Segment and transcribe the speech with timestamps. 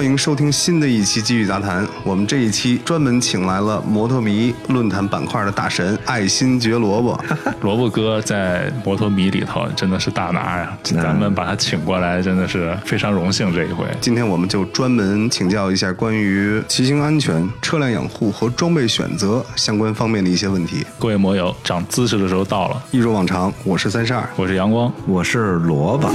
[0.00, 1.86] 欢迎收听新的一期《机遇杂谈》。
[2.04, 7.22] 我们这一期专门请来了摩托迷论坛板块的大神爱新觉萝卜。
[7.60, 13.52] 萝卜哥在摩托迷里头真的是大拿呀， 咱们把他请过来真的是非常荣幸。
[13.54, 20.82] 这一回，今天我们就专门请教一下关于骑行安全、车辆养护和装备选择相关方面的一些问题。
[20.98, 22.82] 各位摩友，长姿势的时候到了。
[22.90, 26.10] 一如往常，我是三十二，我是阳光，我是萝卜。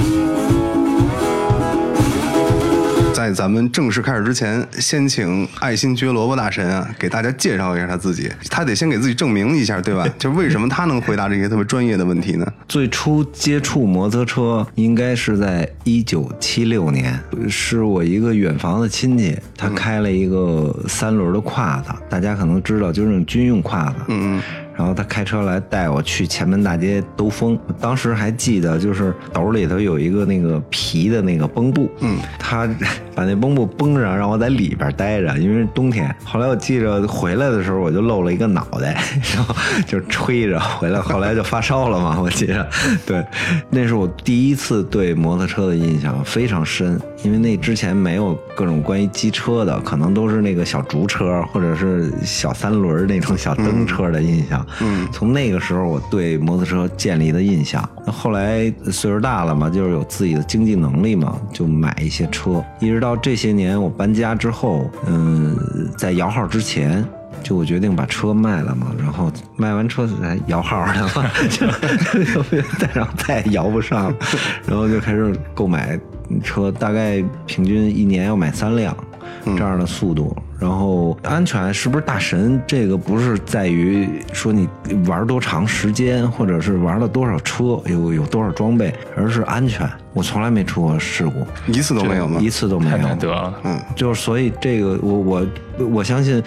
[3.26, 8.30] 在咱们正式开始之前，先请爱新觉萝卜大神啊，给大家介绍一下他自己。
[8.48, 10.06] 他得先给自己证明一下，对吧？
[10.16, 12.46] 就为什么他能回答这些特别专业的问题呢？
[12.68, 17.18] 最初接触摩托车应该是在一九七六年，
[17.48, 23.96] 是我一个远房的亲戚，他开了一个三轮的胯子，大家可能知道，就是那种军用胯子。
[24.06, 24.42] 嗯嗯。
[24.76, 32.68] 然后他开车来带我去前门大街兜风，当时还记得就是兜里头有一个那个皮的那个绷布，嗯，他
[33.16, 36.14] 把那绷布绷上，让我在里边待着，因为冬天。
[36.22, 39.02] 后来我记着回来的时候我就露了一个脑袋，
[39.34, 39.54] 然后
[39.86, 42.68] 就吹着回来，后来就发烧了嘛，我记着。
[43.06, 43.24] 对，
[43.70, 54.66] 那是我第一次对摩托车的印象非常深，因为那之前没有各种关于机车的，可能都是那个小竹车或者是小三轮那种小蹬车的印象。
[54.82, 62.62] 嗯，从那个时候我对摩托车建立的印象，那后来岁数大了嘛，就是有自己的经济能力嘛，就买一些车。
[62.80, 65.56] 一直到这些年我搬家之后，嗯，
[65.96, 67.04] 在摇号之前，
[67.42, 72.42] 就我决定把车卖了嘛，然后卖完车才摇号的嘛， 就
[72.78, 74.12] 再然后再也摇不上，
[74.66, 75.98] 然后就开始购买
[76.42, 78.96] 车，大概平均一年要买三辆
[79.44, 80.34] 这样的速度。
[80.58, 82.60] 然后安全是不是大神？
[82.66, 84.68] 这个不是在于说你
[85.06, 89.88] 玩多长时间，或者是玩了多少车，有有多少装备，而是安全。
[90.14, 92.40] 我从来没出过事故，一次都没有吗？
[92.40, 92.96] 一次都没有。
[92.96, 95.46] 难得了，嗯，就是所以这个我我
[95.90, 96.42] 我相信，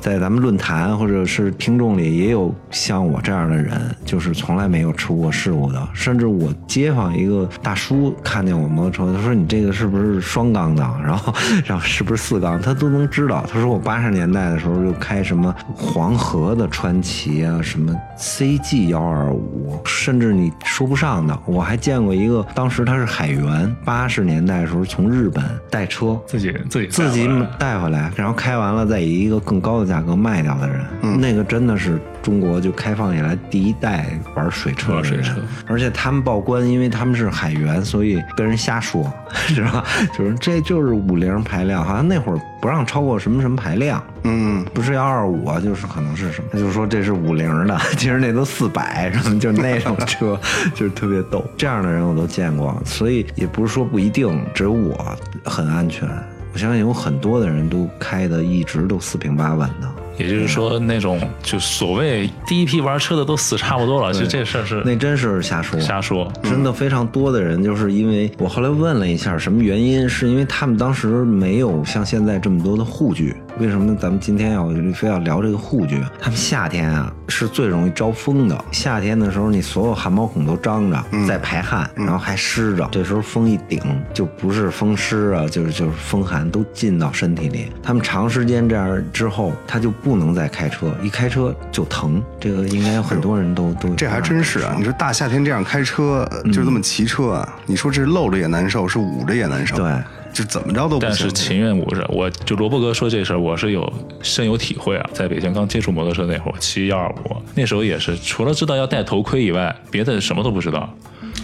[0.00, 5.88] 在咱们论坛或者是听众里也有像我这样的人，就是从来没有出过事故的。
[5.92, 10.82] 甚至我街坊一个大叔看见我摩托车，他说你这个是不是双缸的？
[11.00, 11.32] 然后
[11.64, 12.60] 然后是不是四缸？
[12.60, 13.43] 他都能知道。
[13.48, 21.38] 他说我八十年代的时候就开什么黄河的川崎啊，什么 CG 幺二五，甚至你说不上的。
[21.46, 27.28] 我还见过一个，当时他是海员，八十年代的时候从日本带车，自己自己自己
[27.58, 30.84] 带回来，然后开完了再以一个更高的价格卖掉的人，
[31.20, 32.00] 那个真的是。
[32.24, 35.22] 中国就开放以来第一代玩水车的人，
[35.66, 39.84] 而且他们报关，因为他们是海员，所以跟人瞎说， 是吧？
[40.16, 50.40] 就是这就是五菱排量，好像那会儿不让超过什么什么排量，嗯，不是幺二五啊，就是可能是什么，他就说这是五零的，其实那都四百什么，就那种 车，
[50.74, 51.44] 就是特别逗。
[51.58, 55.14] 这样的人我都见过，所以也不是说不一定，只有我
[55.44, 56.08] 很安全，
[56.54, 60.03] 我相信有很多的人都开的一直都四平八稳的。
[60.16, 70.08] 也就是说，那种就所谓第一批玩车的都死差不多了，其实这事儿是那真是瞎说，瞎说，真的非常多的人，就是因为我后来问了一下，什么原因？
[70.08, 73.34] 是因为他们当时没有像现在这么多的护具。
[73.60, 76.02] 为什么咱们今天要非要聊这个护具？
[76.20, 78.64] 他们夏天啊是最容易招风的。
[78.72, 82.88] 夏天的时候，你所有汗毛孔都张着，在排汗，然后还湿着。
[82.90, 83.80] 这时候风一顶，
[84.12, 87.70] 就不是风湿啊，就是就是风寒都进到身体里。
[87.80, 92.20] 他们长时间这样之后，他就不能再开车，一开车就疼。
[92.40, 94.74] 这个应该有很多人都都这还真是啊！
[94.76, 99.76] 你说大夏天这样开车，就这么骑车啊，你说这是露着也难受，是捂着也难受。
[99.76, 99.92] 对。
[100.34, 102.04] 就怎么着都不行，但是情愿不是。
[102.08, 103.90] 我就萝卜哥说这事儿，我是有
[104.20, 105.10] 深有体会啊。
[105.12, 110.92] 在北京刚接触摩托车那会儿，骑幺二五，那时候也是除了知道要戴头盔以外，别的什么都不知道。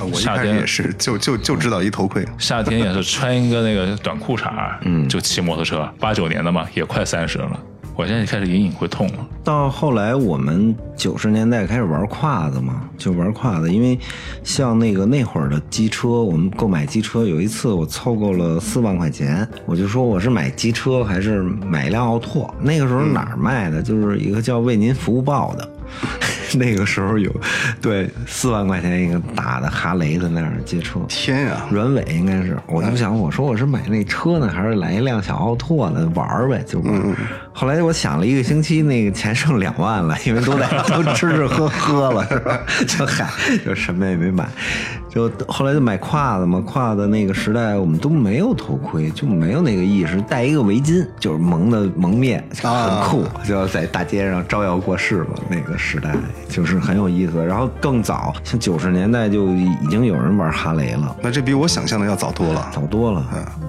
[0.01, 2.27] 我夏天也是，就就就知道一头盔。
[2.39, 4.51] 夏天也是穿一个那个短裤衩，
[4.83, 5.89] 嗯，就骑摩托车。
[5.99, 7.61] 八九年的嘛，也快三十了。
[8.01, 9.29] 我现在开始隐隐会痛了。
[9.45, 13.71] 到后来，我们九十年代开始玩胯子嘛，就玩胯子。
[13.71, 13.99] 因为
[14.43, 22.55] 像那个那会儿的机车，我们购买机车，有一次我凑够了四万块钱，我就说我是买机车还是买一辆奥拓。
[22.59, 23.83] 那个时候哪儿卖的？
[23.83, 25.69] 就是一个叫为您服务报的。
[26.59, 27.33] 那个时候有，
[27.81, 36.63] 对，四万块钱一个大的哈雷的那样的街车，天呀，软尾应该是，我就想我说我是买那车呢，还是来一辆小奥拓呢玩儿呗？
[36.67, 36.83] 就，
[37.55, 42.59] 后来我想了一个星期，那个钱剩两万了，因为都在 都吃吃喝喝了，是吧？
[42.87, 43.31] 就嗨，
[43.65, 44.49] 就什么也没买，
[45.11, 46.63] 就后来就买胯子嘛。
[46.65, 55.35] 胯子那个时代我们都没有头盔，就没有那个意识，戴一个围巾就是蒙的蒙面，很酷，就要在大街上招摇过市嘛。
[55.49, 56.15] 那个时代
[56.49, 57.45] 就是很有意思。
[57.45, 62.71] 然后更早，像九十年代就已经有人玩哈雷了，那这比我想象的要早多了。
[62.73, 63.27] 早多了。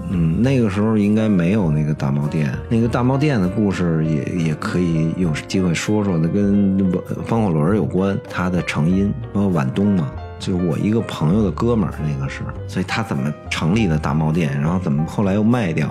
[0.09, 6.77] 嗯，那个时候应该没有那个大猫店，那个大猫店的故事也也可以有机会说说，的跟
[7.25, 10.11] 风火轮有关，它的成因，包括晚东嘛，
[10.41, 15.87] 就是我一个朋友的哥们儿，那个是，所以他怎么成立的大猫店，然后怎么后来又卖掉，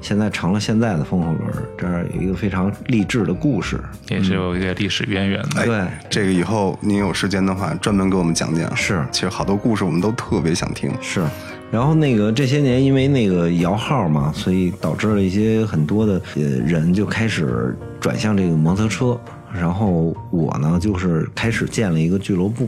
[0.00, 5.60] 现在成了现在的风火轮，这儿有一个非常励志的故事，也是有一个历史渊源的。
[5.60, 8.74] 哎对这个以后您有时间的话，专门给我们讲讲。
[8.76, 10.90] 是其实好多故事我们都特别想听。
[11.00, 11.24] 是，
[11.70, 19.16] 然后那个这些年因为那个摇号嘛，所以导致了一些很多的呃人就开始转向这个摩托车。
[19.54, 22.66] 然后我呢，就是开始建了一个俱乐部，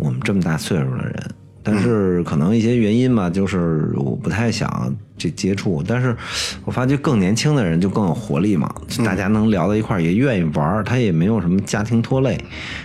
[0.00, 1.14] 我们这么大岁数的人。
[1.62, 6.16] 但是可能一些原因吧，就是我不太想这接触，但是
[6.64, 8.74] 我发觉更年轻的人就更有活力嘛，
[9.04, 12.42] 大家能聊到一块儿，也愿意玩儿，他也没有什么家庭拖累，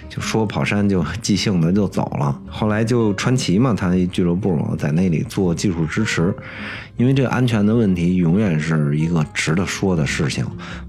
[0.09, 2.38] 就说跑山就即兴的就走了。
[2.50, 6.35] 后来就川崎嘛，他一俱乐部，我在那里做技术支持，
[6.97, 10.45] 因为这个安全的问题永远是一个值得说的事情。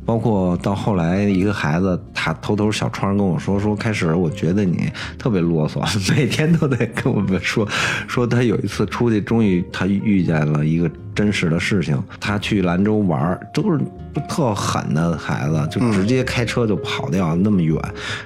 [0.06, 4.88] 包括到后来，一个孩子他偷偷小窗跟我说，说开始我觉得你
[5.18, 5.82] 特别啰嗦，
[6.16, 7.66] 每天都得跟我们说，
[8.06, 12.00] 说他有一次出去，终于他遇见了一个真实的事情。
[12.20, 13.80] 他去兰州玩儿，都是
[14.28, 17.76] 特狠的孩子，就直接开车就跑掉那么远。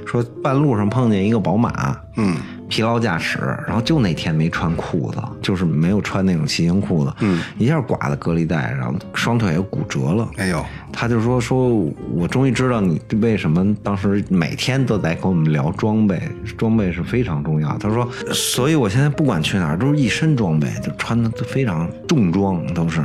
[0.07, 2.37] 说半路上碰见一个宝马，嗯，
[2.71, 10.27] 疲劳驾驶，然后就那天没穿裤子，就是没有穿那种骑行裤子，嗯，一下刮的隔离带，然后双腿也骨折了。
[10.37, 11.69] 哎呦，他就说说，
[12.15, 16.23] 我终于知道你为什么当时每天都在跟我们聊装备，
[16.57, 17.77] 装备是非常重要。
[17.79, 23.03] 他说，所以我现在不管去哪儿，都是一身装备，就穿的都非常重装，都是。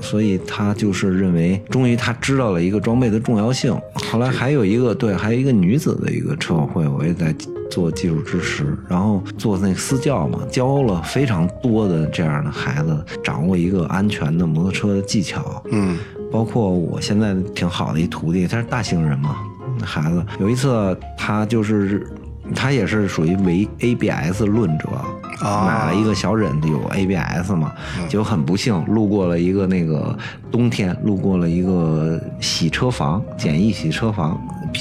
[0.00, 3.76] 所以他就是认为，终于他知道了一个装备的重要性。
[3.94, 7.34] 后来还有一个对，还有一个女子的一个车友会，我也在
[7.70, 15.62] 做技术支持，然后做那个私教嘛，教了非常多的这样的孩子掌握一个安全的摩托车的技巧。
[15.70, 15.98] 嗯，
[16.32, 19.36] 包括我现在挺好的一徒弟，他是大兴人嘛，
[19.78, 22.06] 那孩子有一次他就是
[22.54, 24.88] 他也是属于唯 ABS 论者，
[25.40, 27.72] 啊买了一个小忍有 ABS 嘛，
[28.08, 30.16] 结果很不幸路过了一个那个
[30.50, 34.38] 冬天，路过了一个洗车房，简易洗车房。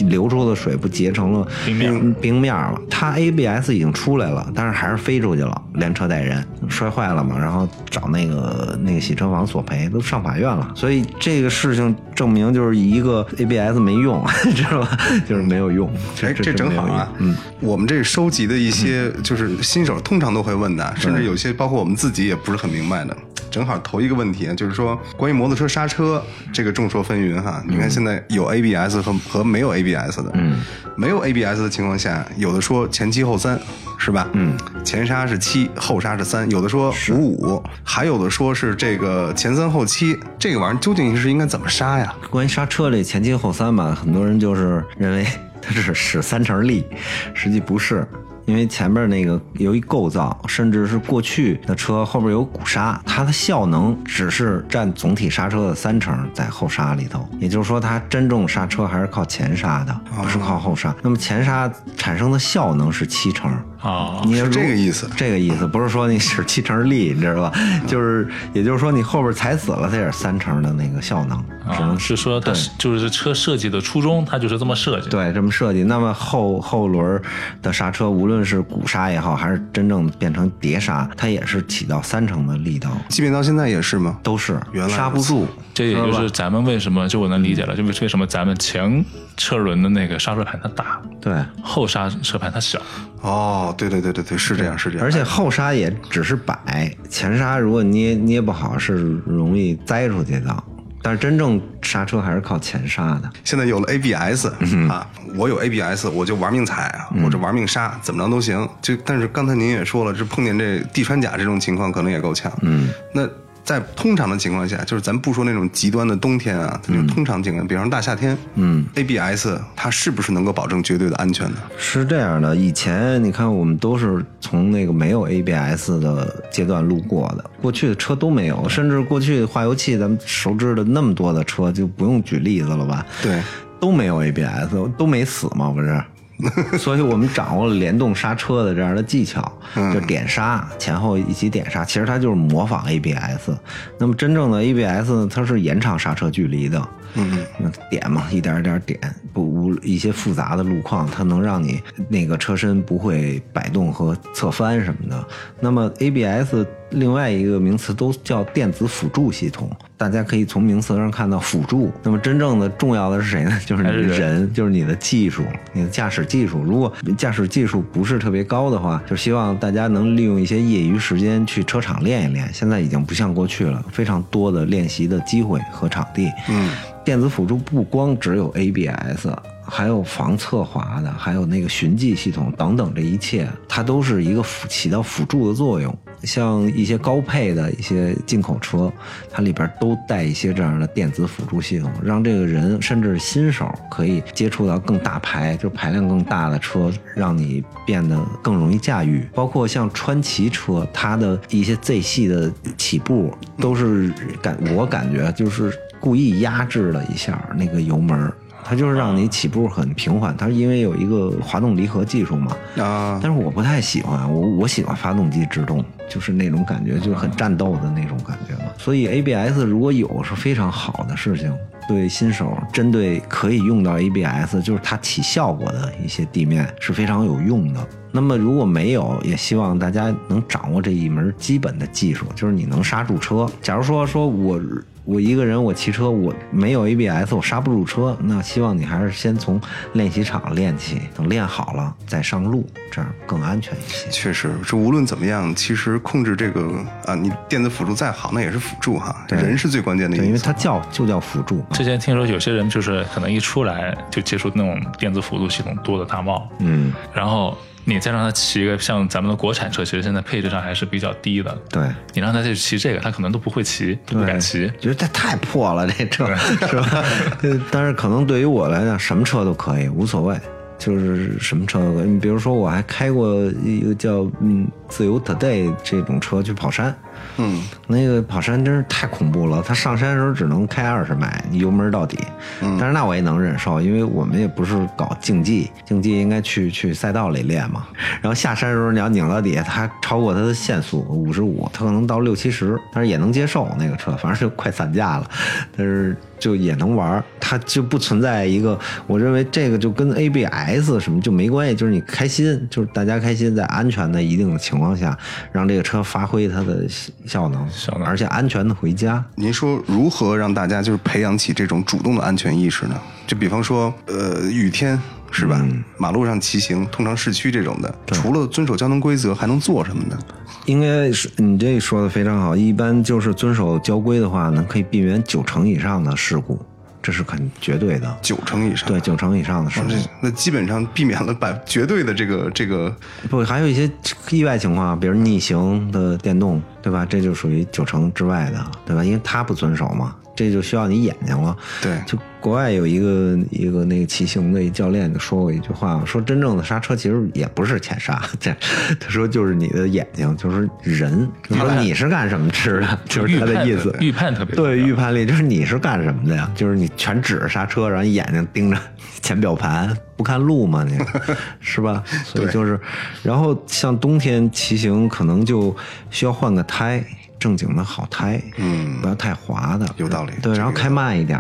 [0.10, 10.70] 流出的水不结成了冰面冰冰面了，他 ABS 已经出来了，但是还是飞出去了，连车带人摔坏了嘛，然后找那个那个洗车房索赔，都上法院了。
[10.76, 14.22] 所以这个事情证明就是一个 ABS 没用，
[14.54, 14.98] 知道吧？
[15.26, 15.90] 就是没有用。
[16.22, 23.16] 哎，这正好啊，嗯，我们这收集的一些就是新手通常都会问的，甚至有些包括我们自己也不是很明白的。
[23.50, 26.22] 正好头一个问题啊，就是说关于摩托车刹车
[26.54, 27.64] 这个众说纷纭哈。
[27.68, 30.58] 你看现在有 ABS 和和没有 ABS 的，嗯，
[30.96, 33.60] 没有 ABS 的情况下，有的说前七后三，
[33.98, 34.30] 是吧？
[34.34, 42.14] 嗯，前刹是七，后刹是三，有的说五五，还有的说是这个前三后七，这个玩意儿究竟是应该怎么刹呀？
[42.30, 45.26] 关于刹车这前七后三吧，很多人就是认为
[45.62, 46.86] 它是 使三成力，
[47.34, 48.06] 实际不是。
[48.48, 60.96] 因为前面那个由于构造，甚至是过去的车后边有鼓刹，它的效能只是占总体刹车的三成在后刹里头，也就是说它真正刹车还是靠前刹的，不是靠后刹。
[61.02, 63.52] 那么前刹产生的效能是七成。
[63.80, 67.52] 啊，你是这个意思这个意思不是说你使七成力，你知道吧？
[67.86, 71.38] 就是也就是说你后边踩死了，它也是三成的那个效能，
[71.76, 75.10] 只能啊，是说它是就是车设计的初衷，它就是这么设计。
[75.10, 75.84] 对，这么设计。
[75.84, 77.22] 那么后后轮
[77.62, 84.18] 的刹车，无论是鼓刹也好，还是真正变成碟刹，它也是起到三成的力道，即便到现在也是吗？
[84.24, 85.48] 都是原来刹不住。
[85.74, 89.06] 这也就是咱们为什么就我能理解了，就为为什么咱们前
[89.38, 92.82] 车轮的那个刹车盘它大，对，后刹车盘它小。
[93.22, 95.06] 哦，对对对对对，是这样是这样。
[95.06, 100.64] 而且后刹也只是摆，前刹如果捏捏不好是容易栽出去的。
[101.00, 103.30] 但是真正刹车还是靠前刹的。
[103.46, 108.68] 现在有了 ABS 嗯啊，我有 ABS，我就玩命踩啊，我这玩命刹，怎么着都行。
[108.82, 112.52] 就但是刚才您也说了，这碰见这地穿甲这种情况可能也够呛。
[112.62, 113.26] 嗯，那
[113.68, 121.58] 在通常的情况下，就是咱不说那种极端的冬天啊，就通常情况，比方说大夏天，嗯，ABS 它是不是能够保证绝对的安全呢？
[121.78, 133.06] 是这样的，以前你看我们都是从那个没有 ABS 的阶段路过的，过去的车都没有，甚至过去化油器咱们熟知的那么多的车就不用举例子了吧？
[133.22, 133.44] 对，
[133.82, 136.02] 都没有 ABS，都没死嘛，不是？
[136.78, 139.52] 所以我们掌握了联动刹车的这样的技巧，
[139.94, 143.52] 就点刹前后一起点刹，其实它就是模仿 ABS。
[143.98, 146.88] 那么真正的 ABS 呢，它是延长刹车距离的。
[147.16, 149.00] 嗯，那点嘛，一点一点点，
[149.34, 155.28] 不无一些复杂的路况，它能让你那个车身不会摆动和侧翻什么的。
[155.60, 156.54] 那么 ABS
[156.92, 161.92] 另外一个名词都叫电子辅助系统，大家可以从名词上看到辅助。
[162.02, 163.52] 那么真正的重要的是谁呢？
[163.66, 166.64] 就是你的人，就是你的技术，你的驾驶技术。
[166.64, 172.50] 如果驾驶技术不是特别高的话，就希望大家能利用一些业余时间去车场练一练。
[172.54, 176.32] 现在已经不像过去了，非常多的练习的机会和场地。
[176.50, 176.70] 嗯。
[177.04, 179.28] 电子辅助不光只有 ABS，
[179.64, 185.98] 还有防侧滑的，还有那个循迹系统等等，这一切它都是一个辅起到辅助的作用。
[186.24, 188.92] 像一些高配的一些进口车，
[189.32, 199.28] 它里边都带一些这样的电子辅助系统，让这个人甚至新手可以接触到更大排，就排量更大的车，让你变得更容易驾驭。
[199.34, 205.74] 包括像川崎车，它的一些 Z 系的起步都是感我感觉就是。
[206.00, 208.32] 故意压制了一下那个油门，
[208.68, 210.36] 它就是让你起步很平缓。
[210.36, 218.70] 它是因为有一个滑动离合技术嘛，啊，但是我不太喜欢，我我喜欢发动机制动，就是那种感觉，就是很战斗的那种感觉嘛。
[218.78, 221.54] 所以 ABS 如果有是非常好的事情，
[221.88, 227.80] 对新手针对可以用到 ABS，就是它起效果的一些地面是非常有用的。
[228.12, 233.50] 那么如果没有，也希望大家能掌握这一门基本的技术，就是你能刹住车。
[233.62, 234.60] 假如说说我。
[235.08, 238.16] 我一个人，我骑车，我没有 ABS，我刹不住车。
[238.22, 239.60] 那希望你还是先从
[239.94, 244.10] 练习场练起，等练好了再上路，这样更安全一些。
[244.10, 246.70] 确实，这无论怎么样，其实控制这个
[247.06, 250.18] 啊，你电子辅助再好，那也是辅助哈，人是最关键的。
[250.18, 251.64] 因为它叫就叫辅助。
[251.72, 257.58] 之前听说有些人就是可能一出来就接触那种电子辅助系统多的大帽，嗯，然后。
[257.90, 261.58] 你再让他骑一个像咱们的国产车，其实现在配置上还是比较低的。
[261.70, 261.82] 对，
[262.14, 267.04] 你让他去骑这个，他可能都不会骑，都不敢骑，觉得这太破了，这车是吧？
[267.72, 270.38] 但是可能对于我来讲，什么车都可以，无所谓。
[270.78, 272.10] 就是什么车都可以？
[272.10, 276.96] 你比如说，我还开过一个叫嗯自由 Today 这种车去跑山，
[277.38, 279.64] 嗯，那个跑山真是太恐怖了。
[279.66, 282.18] 他上山的时候只能开二十迈，油门到底。
[282.62, 287.88] 但是那我也能忍受，因为我们也不是搞竞技，竞技应该去去赛道里练嘛。
[288.22, 295.30] 然后下山的时候你要拧到底，它超过它的限速五十五，它可能到六七十，但是也能接受那个车，反正就快散架了。
[295.76, 296.16] 但是。
[296.40, 305.18] 就也能玩，它就不存在一个，我认为这个就跟 ABS 什么就没关系，就是你开心，就是大家开心，在安全的一定的情况下，
[305.52, 306.86] 让这个车发挥它的
[307.26, 309.24] 效能，效能，而且安全的回家。
[309.36, 313.00] 您说如何让大家就是培养起这种主动的安全意识呢？
[313.26, 315.00] 就比方说，呃，雨天
[315.32, 315.62] 是吧？
[315.98, 320.18] 马路上骑行，通常市区这种的，除了遵守交通规则，还能做什么呢？
[320.66, 322.56] 应该是你这说的非常好。
[322.56, 326.60] 一般就是遵守交规的话呢，可以避免九成以上的事故，
[327.08, 328.18] 这是肯绝对的。
[328.22, 332.94] 九成以上，对九成以上的事故，那基本上避免了百绝对的这个这个。
[333.30, 333.90] 不，还有一些
[334.30, 337.06] 意外情况，比如逆行的电动，对吧？
[337.06, 339.06] 这就属于九成之外的，对吧？
[339.06, 340.14] 因为他不遵守嘛。
[340.38, 341.58] 这就需要你眼睛了。
[341.82, 348.56] 对，就国外有一个一个那个骑行的一教练就说过一句话，说真正的刹车其实也不是前刹， 这
[349.00, 351.28] 他说就是你的眼睛，就是人。
[351.50, 353.00] 他说你是干什么吃的？
[353.10, 353.94] 就是他的意思。
[354.00, 356.50] 预判特别对，预判力就是你是干什么的呀？
[356.56, 358.78] 就是你全指着刹车，然后眼睛盯着
[359.24, 360.86] 前表盘，不看路吗？
[360.88, 360.96] 你
[361.60, 362.04] 是吧？
[362.24, 362.80] 所以就是，
[363.24, 365.76] 然后像冬天骑行，可能就
[366.12, 367.04] 需要换个胎。
[367.40, 370.34] 正经的好胎，嗯，不要太滑的，有道理。
[370.42, 371.40] 对，然后开慢一点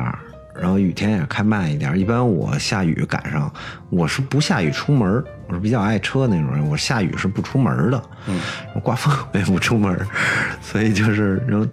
[0.60, 3.52] 然后雨天也开慢一点一般我下雨赶上，
[3.92, 8.02] 我是不下雨出门我是比较爱车那种人，我下雨是不出门的。
[8.28, 8.40] 嗯，
[8.82, 9.96] 刮风我也不出门
[10.62, 11.66] 所以就是然后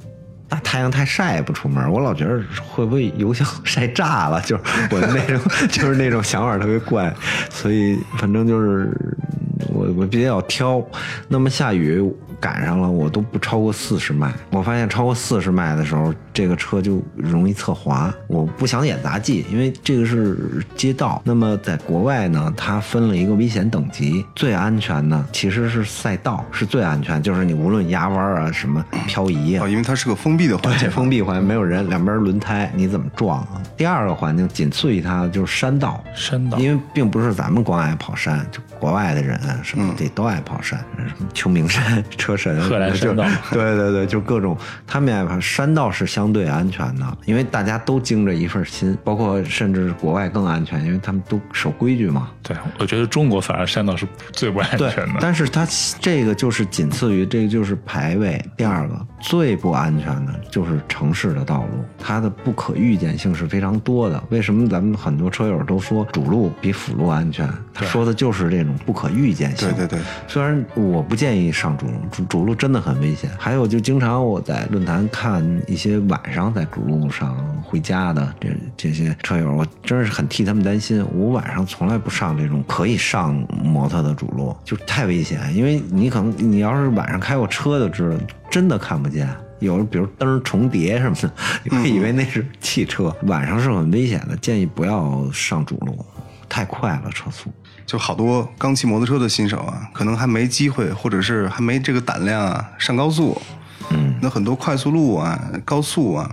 [0.51, 2.39] 大太阳太晒也不出门我老觉得
[2.69, 7.11] 会不会油箱晒炸了，就是我的那种 就是那种想法特别怪，
[7.51, 8.93] 所以反正就是
[9.73, 10.83] 我我比较挑。
[11.29, 12.05] 那么下雨。
[12.41, 14.31] 赶上了，我都不超过四十迈。
[14.51, 18.13] 我发现超过四十迈的时候，这个车就容易侧滑。
[18.27, 21.23] 我不想演杂技，因为这个是街道。
[21.25, 33.63] 那么在国外呢，它分了一个危险等级，最安全的其实是赛道是最安全，就是你无论压弯啊、什么漂移啊哦，，因为它是个封闭的环境，封闭环境没有人，两边轮胎你怎么撞啊？
[33.75, 52.31] 第二个环境仅次于它的就是山道，山道因为并不是咱们光爱跑山，就国外的人啊什么的都爱跑山，什么秋名山、车神、贺兰山道对对对，就各种他们也爱跑山道是相对安全的，因为大家都经着一份心，包括甚至国外更安全，因为他们都守规矩嘛。
[52.43, 55.67] 对，我觉得中国反而山道是最不安全的。，但是它
[56.01, 58.43] 这个就是仅次于这个就是排位。
[58.57, 64.23] 第二个最不安全的就是城市的道路，它的不可预见性是非常多的。
[64.29, 67.49] 为什么咱们很多车友都说主路比辅路安全？
[67.73, 69.67] 他说的就是这种不可预见性。
[69.71, 73.31] 对对对，虽然我不建议上主路，主主路真的很危险。
[73.39, 81.03] 还有就经常我在论坛看一些晚上在主路上回家的这这些车友，我真是很替他们担心。
[81.15, 85.41] 我晚上从来不上这种可以上摩托的主路，就太危险。
[85.57, 88.17] 因为你可能你要是晚上开过车就知道，
[88.55, 89.29] 真的看不见。
[89.59, 91.33] 有比如灯重叠什么的，
[91.65, 93.13] 你 会以为那是汽车。
[93.23, 96.07] 晚上是很危险的，建议不要上主路，
[96.49, 97.53] 太快了车速。
[97.85, 103.37] 就好多刚骑摩托车的新手啊，可能还没机会，或者是还没这个胆量啊，上高速。
[103.91, 106.31] 嗯，那很多快速路啊、高速啊，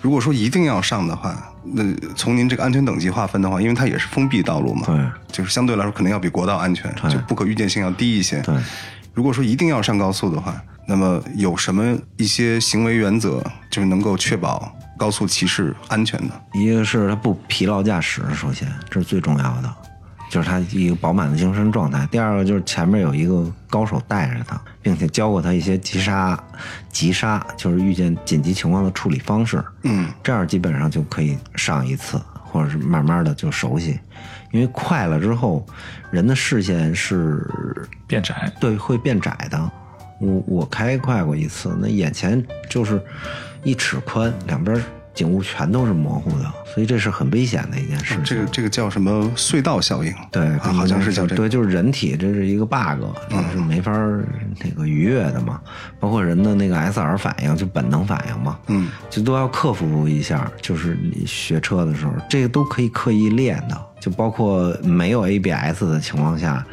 [0.00, 1.82] 如果说一定要上的话，那
[2.14, 8.40] 从您这个安全等级划分的话，因为它也是封闭道路嘛，对就是相对来说肯定要比国道安全，就不可预见性要低一些。
[8.42, 8.54] 对。
[9.12, 16.40] 如果说一定要上高速的话，那么有什么一些行为原则，就是能够确保高速骑士安全的？
[16.54, 19.74] 一个是他不疲劳驾驶，首先这是最重要的，
[20.30, 22.06] 就是他一个饱满的精神状态。
[22.10, 26.38] 第二个就是前面有一个高手带着他，并且教过他一些急刹、
[26.88, 29.62] 急刹，就是遇见紧急情况的处理方式。
[29.82, 33.98] 嗯，这样基本上就可以上一次，或者是慢慢的就熟悉。
[34.52, 35.66] 因为快了之后，
[36.10, 37.44] 人的视线是
[38.06, 39.70] 变窄，对，会变窄的。
[40.18, 43.00] 我我开快过一次，那眼前就是
[43.62, 44.82] 一尺宽，两边
[45.14, 46.44] 景物全都是模糊的，
[46.74, 48.24] 所以这是很危险的一件事情。
[48.24, 50.12] 这个这个叫什么隧道效应？
[50.30, 51.36] 对，啊，好像是叫这个。
[51.36, 53.92] 对，就是人体这是一个 bug，这是没法
[54.62, 55.58] 那个逾越的嘛。
[55.98, 60.50] 包括人的那个 SR 反应，就本能反应嘛，嗯，就都要克服一下。
[60.60, 63.86] 就是你学车的时候，这个都可以刻意练的。
[63.98, 66.64] 就包括没有 ABS 的情况下，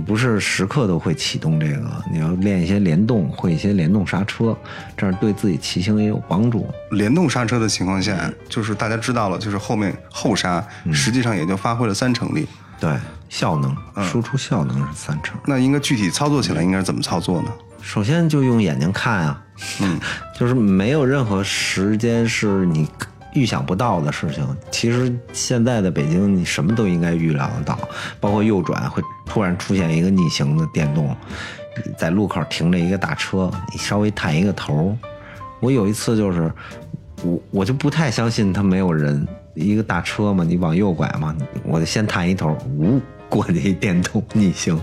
[0.00, 4.56] 你不是时刻都会启动这个，你要练一些联动，会一些联动刹车，
[4.96, 6.66] 这样对自己骑行也有帮助。
[6.92, 12.46] 联动刹车的情况下，就是大家知道了，就是后面后刹实际上也就发挥了三成力。
[12.80, 12.96] 对，
[13.28, 15.38] 效能输出效能是三成。
[15.44, 17.52] 那应该具体操作起来应该是怎么操作呢？
[17.82, 19.42] 首先就用眼睛看啊，
[19.82, 20.00] 嗯，
[20.34, 22.88] 就是没有任何时间是你
[23.34, 24.46] 预想不到的事情。
[24.70, 27.78] 其实现在的北京，你什么都应该预料得到，
[28.18, 31.16] 包括右转会突然出现一个逆行的电动，
[31.96, 34.96] 在路口停着一个大车，你稍微探一个头。
[35.60, 36.50] 我有一次就是，
[37.22, 44.76] 我我就不太相信他没有人，一个大车嘛，你往右拐嘛，我就先探一头，呜，过去一电动逆行，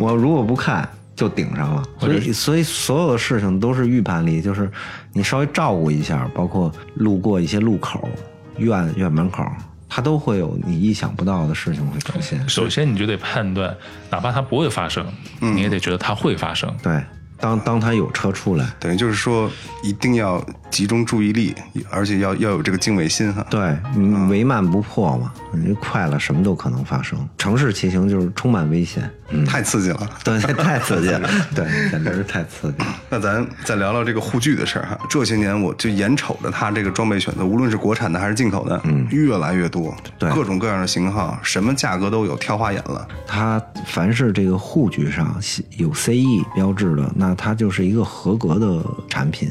[0.00, 0.88] 我如果不看。
[1.16, 4.70] 就顶上了，所以所以所有的事情都是预判力，就是
[5.12, 8.08] 你稍微照顾一下，包括路过一些路口、
[8.56, 9.44] 院院门口，
[9.90, 12.48] 它都会有你意想不到的事情会出现。
[12.48, 13.76] 首先你就得判断，
[14.08, 15.04] 哪怕它不会发生，
[15.40, 16.72] 你也得觉得它会发生。
[16.80, 17.02] 对，
[17.38, 19.50] 当当它有车出来，等于就是说，
[19.82, 21.54] 一定要集中注意力，
[21.90, 23.44] 而且要要有这个敬畏心哈。
[23.50, 27.18] 对，嗯唯慢不破嘛，你快了什么都可能发生。
[27.36, 30.08] 城市骑行就是充满危险，嗯，太刺激了。
[30.24, 32.86] 对，太刺激了， 对，简直是太刺激了。
[33.10, 34.98] 那咱再聊聊这个护具的事儿哈。
[35.08, 43.06] 这些年我就眼瞅着它这个装备选择，无论是国产的还是进口的，嗯，越来越多，对各种各样的型号，什么价格都有，挑花眼了。
[43.26, 45.40] 它凡是这个护具上
[45.76, 49.50] 有 CE 标志的，那它就是一个合格的产品。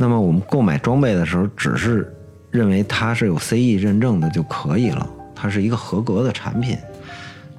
[0.00, 2.10] 那么我们购买装备的时候，只是
[2.50, 6.74] 认为它是有 CE 认证的就可以了，它是一个合格的产品。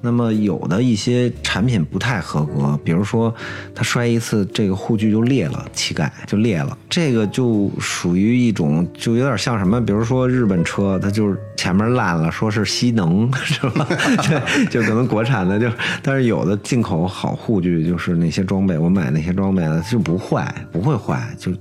[0.04, 3.32] 那么有的一些产品不太合格，比如说
[3.72, 13.86] 它摔一次，这个护具就裂了，膝盖就裂了，这个就属于一种，就有点像什么，比如说日本车，它就是前面烂了，说是吸能，是吧？
[14.28, 15.70] 对，就可能国产的就，
[16.02, 21.52] 但是有的进口好护具，就是那些装备，我买那些装备呢就不坏，不会坏，就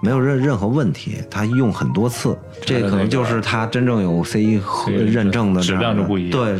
[0.00, 6.56] 没有任任何问题，它用很多次，这可能就是它真正有 CE 和认证的质量就不一样对。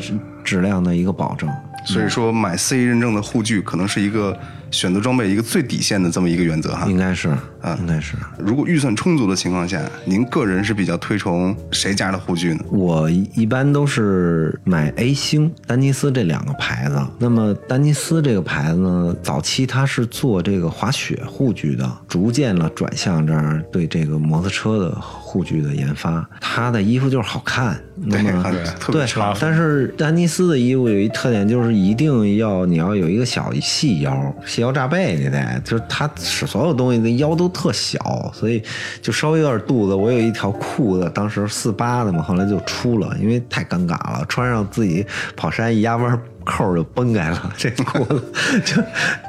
[0.48, 1.46] 质量的一个保证。
[1.84, 4.37] 所以说，买 CE 认证的护具可能是一个
[4.70, 6.87] 选择装备一个最底线的这么一个原则哈。
[6.88, 7.37] 应该是，
[7.80, 8.14] 应该是。
[8.38, 12.60] 如果预算充足的情况下，您个人是比较推崇谁家的护具呢？
[12.70, 17.00] 我一般都是买 A 星、丹尼斯这两个牌子。
[17.18, 26.28] 那么丹尼斯这个牌子呢，早期它是做这个滑雪护具的，逐渐了转向这儿对这个摩托车的护具的研发。
[26.40, 37.98] 它的衣服就是好看，那么对特别对差，但是丹尼斯的衣服有一特点，就是一定要你要有一个小细腰，细腰炸背，你得就是它使所有东西的腰都特小，
[38.34, 38.62] 所以
[39.02, 39.94] 就稍微有点肚子。
[39.94, 45.04] 我有一条裤子，当时四八的嘛，后来就出了，因为太尴尬了，穿上自己
[45.37, 46.20] 跑山一压弯。
[46.50, 48.32] 扣就崩开了，这裤子
[48.64, 48.82] 就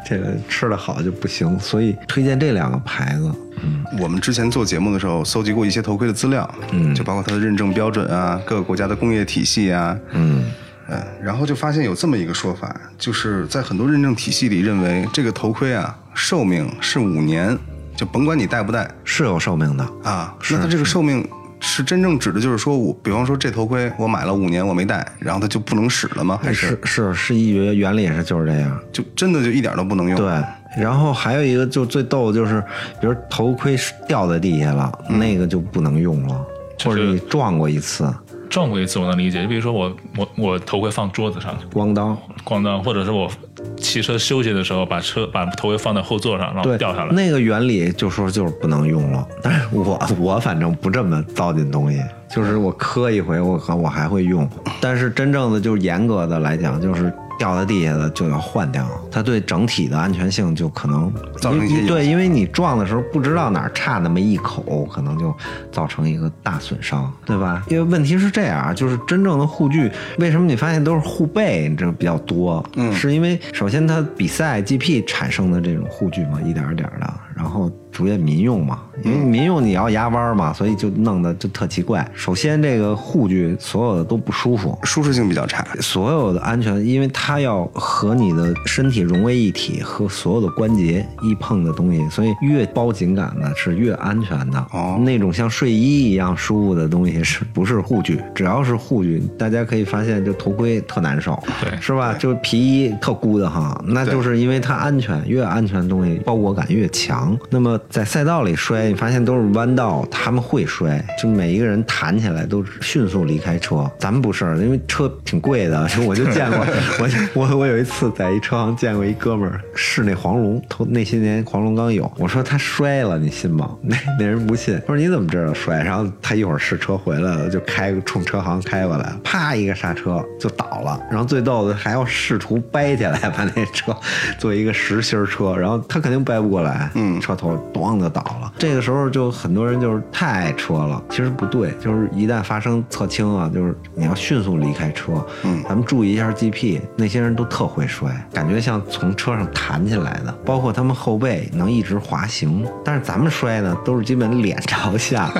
[0.08, 3.30] 这个吃的好就不行，所以推荐这两个牌子。
[3.62, 10.46] 嗯，我们之前做节目的时候搜集过一些头盔的资料，嗯，就包括它的认证标准啊，各个国家的工业体系啊，嗯，
[10.88, 17.58] 呃，然后就发现有这么一个说法，就是在很多认证体系里认为这个头盔啊寿命是五年，
[18.00, 19.84] 就甭管你戴不戴是有寿命的。
[20.04, 21.28] 啊，那它这个寿命。
[21.62, 26.40] 是真正指的就是说我，比方说这头盔我买了五年我没戴，然后它就不能使了吗？
[26.42, 30.18] 还是是是一原原理是就是这样，就真的就一点都不能用？
[30.18, 30.82] 对。
[30.82, 32.64] 然后还有一个就最逗的就是，
[33.02, 33.76] 比如头盔
[34.08, 36.46] 掉在地下了，那个就不能用了，
[36.86, 38.10] 或者你撞过一次。
[38.50, 43.30] 撞过一次我能理解，就比如说我我我头盔放桌子上，咣当咣当，或者是我
[43.78, 47.14] 骑车休息的时候把车把头盔放在后座上，然后掉下来。
[47.14, 52.02] 那个原理就说就是不能用了，但是我我反正不这么糟践东西，
[52.34, 54.48] 就是我磕一回我我还会用，
[54.80, 57.12] 但是真正的就是严格的来讲就是。
[57.40, 65.34] 掉在地下的就要换掉，它对整体的安全性就可能造成一些对，因为你撞的时候不知道哪儿差那么一口，可能就
[65.72, 67.64] 造成一个大损伤，对吧？
[67.70, 72.64] 因为问题是这样，就是真正的护具，为什么你发现都是护背这比较多？
[72.76, 77.72] 嗯，是因为首先它比赛 GP 产生的这种护具嘛，一点点的，然后。
[77.92, 82.08] 逐渐民用嘛，因为民用你要压弯嘛，所以就弄得就特奇怪。
[82.14, 85.66] 首先，这个护具所有的都不舒服，舒适性比较差。
[85.82, 94.60] 所有的安全，因为它要和你的身体融为一体，和所有的关节一碰的东西，所以越包紧感的是越安全的。
[94.72, 98.22] 哦，那种像睡衣一样舒服的东西是不是护具？
[98.36, 102.14] 只要是护具，大家可以发现，就头盔特难受，对，是吧？
[102.14, 107.29] 就皮衣特箍的哈，那就是因为它安全，越安全的东西包裹感越强。
[107.50, 113.90] 那么在赛道里摔，你发现都是弯道，他们会摔，就每一个人弹起来都迅速离开车。
[114.00, 116.66] 咱们不是，因为车挺贵的，我就见过，
[117.00, 123.76] 我我我有一次在一车行见过一哥们儿试那黄龙，头那些年黄龙刚有，我说他摔了，你信吗？
[123.82, 125.82] 那那人不信，他说你怎么知道摔？
[125.84, 133.96] 然后他一会儿试车回来了，就开冲车行开过来，啪一个刹车就倒了，然后最逗的还要试图掰起来把那车
[134.38, 138.52] 做一个实心车，然后他肯定掰不过来，嗯，车头咣就倒了。
[138.58, 145.26] 这个时候就很多人就是太爱车了，其实不对，就是一旦发生侧倾啊，就是你要迅速离开车。
[145.44, 152.66] 嗯，咱们注意一下 GP，那些人都特会摔，感觉像从车上弹起来的，包括他们后背能一直滑行。
[152.84, 155.32] 但是咱们摔呢，都是基本脸朝下，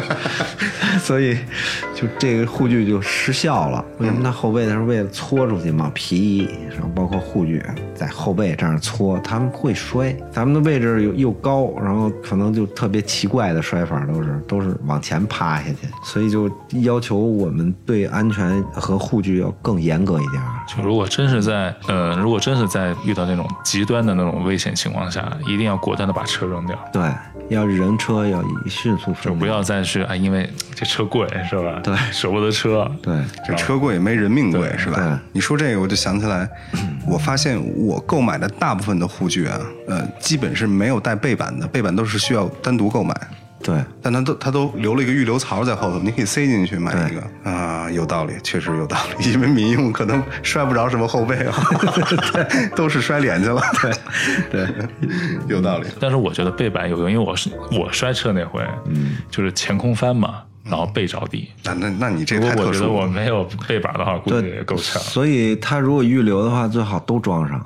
[1.00, 1.38] 所以
[1.96, 3.84] 就这个护具就失效了。
[3.98, 5.92] 为什么他后背他是为了搓出去嘛？
[5.94, 7.64] 皮衣，然后包括护具
[7.94, 10.16] 在后背这样搓，他们会摔。
[10.32, 16.50] 咱们的位置又又高，然后可能就特别奇怪的摔法，都是都是往前趴下去，所以就
[16.82, 20.42] 要求我们对安全和护具要更严格一点。
[20.68, 26.78] 就如果真是在呃，如果真是在遇到那种极端的那种危险情况下，一定要果断的把车扔掉。
[26.94, 27.02] 对，
[27.50, 31.80] 要人车要以迅速就不要再去啊，因为这车贵是吧？
[31.84, 32.90] 对，舍不得车。
[33.02, 33.14] 对，
[33.46, 34.98] 这车贵没人命贵是吧？
[34.98, 36.48] 对，你说这个我就想起来，
[37.08, 43.16] 我发现我购买的大部分的护具啊，呃，基本是没有带背板的，背板都是需要单独购买。
[43.62, 49.32] 对，但他都他都留了一个预留槽在后头，你可以塞进去买一个啊，有道理，确实有道理。
[49.32, 51.56] 因为民用可能摔不着什么后背啊，
[52.34, 53.62] 对都是摔脸去了。
[54.52, 54.68] 对，对，
[55.48, 55.88] 有道理。
[56.00, 61.50] 但是我觉得背板有用，因为我是我摔车那回，嗯，就是前空翻嘛，然后背着地。
[61.64, 63.06] 那那那你这太特殊我觉得我。
[63.08, 65.02] 没有背板的话，估计也够呛。
[65.02, 67.60] 所以他如果预留的话，最好都装上。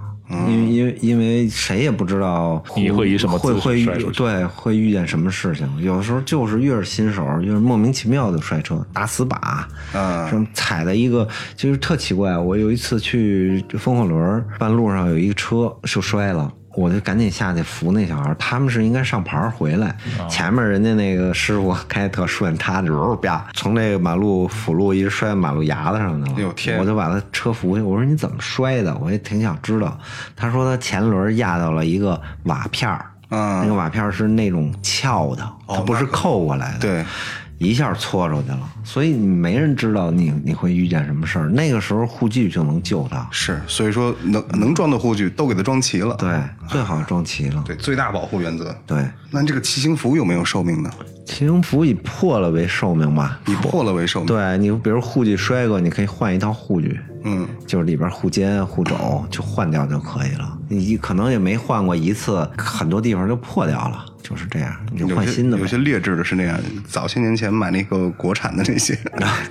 [0.48, 12.38] 因为因为因为谁也不知道你会以什么会会遇对会遇见什么事情，有的时候就是越是新手，越是莫名其妙的摔车，打死把，啊什么踩的一个就是特奇怪。
[12.38, 16.52] 我有一次去风火轮，半路上有一个车就摔了。
[16.74, 19.96] 我就赶紧下去扶那小孩，他们是应该上牌儿回来，
[20.30, 28.96] 前面人家那个师傅开特顺，他就啪从这个马路辅路一直摔马路牙子上去了，天我就把他车扶下，我说你怎么摔的？
[28.98, 29.98] 我也挺想知道。
[30.36, 37.06] 他说他前轮压到了一个瓦片儿，嗯那个瓦片儿是那种翘的，它不是扣过来的，对，
[37.64, 41.50] 一下搓出去了，所以你没人知道你你会遇见什么事儿。
[41.50, 46.16] 那个时候护具就能救他，是，所以说能能装的护具都给它装齐了。
[46.16, 47.64] 对，最好装齐了。
[47.66, 48.76] 对，最大保护原则。
[48.86, 50.90] 对，那这个骑行服有没有寿命呢？
[51.26, 53.40] 骑行服以破了为寿命吧。
[53.48, 60.58] 以破了为寿命。，对你，比如护具摔过，你可以换一套护具，嗯，就是里边护肩、护肘就换掉就可以了。
[60.68, 65.68] 你可能也没换过一次，很多地方就破掉了，就是这样，你就换新的呗有。
[65.68, 66.58] 些劣质的是那样，
[66.88, 68.98] 早些年前买那个国产的那些，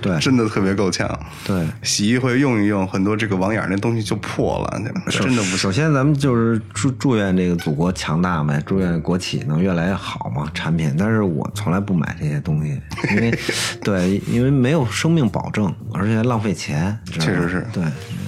[0.01, 1.07] 对真的特别够呛。
[1.45, 5.57] 对，洗一回用一用，很多这个网眼儿那东西就破了，真的不行。
[5.57, 10.93] 首先，咱们就是祝祝愿这个祖国强大嘛，祝愿国企能越来越好嘛，产品。
[10.97, 13.39] 但是我从来不买这些东西，因为
[13.83, 16.97] 对，因为没有生命保证，而且浪费钱。
[17.11, 17.83] 确实是对，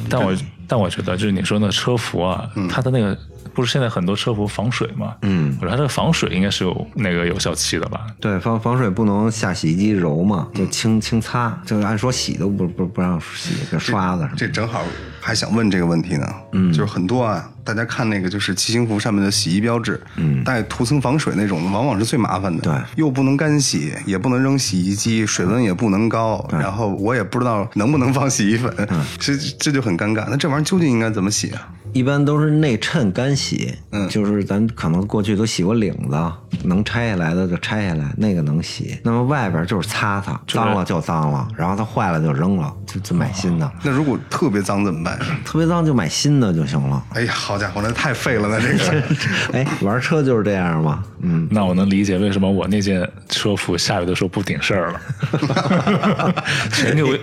[0.09, 0.35] 但我
[0.67, 3.17] 但我觉得就是你说那车服啊，它的那个
[3.53, 5.15] 不是现在很多车服防水吗？
[5.21, 8.07] 嗯，我觉得它这个防水应该是有那个有效期的吧？
[8.19, 14.37] 对，防防水不能下洗衣机揉嘛，就轻轻擦，就是按说洗都不不不让洗，就刷子什么的。
[14.37, 14.81] 这正好
[15.21, 28.71] 还想问这个问题呢，嗯，就是很多啊，大家看那个就是骑行服上面的洗衣标志，嗯，带涂层防水那种的，往往是最麻烦的，对又不能干洗，也不能扔洗衣机，水温也不能高，然后我也不知道能不能放洗衣粉，
[29.19, 30.25] 这这就很尴尬。
[30.29, 31.67] 那这玩意儿究竟应该怎么洗啊？
[31.93, 36.31] 一般都是内衬干洗，嗯就是咱可能过去都洗过领子，
[36.65, 38.99] 能拆下来的就拆下来，那个能洗。
[39.01, 43.71] 那么外边就是擦擦，脏了就脏了，然后它坏了就扔了，就就买新的。
[43.81, 45.17] 那如果特别脏怎么办？
[45.45, 47.01] 特别脏就买新的就行了。
[47.13, 49.03] 哎呀，好家伙，那太废了，那这个。
[49.53, 56.33] 哎，玩车就是这样嘛，嗯，那我能理解为什么我那件车服下雨的时候不顶事儿了，
[56.71, 57.17] 全给我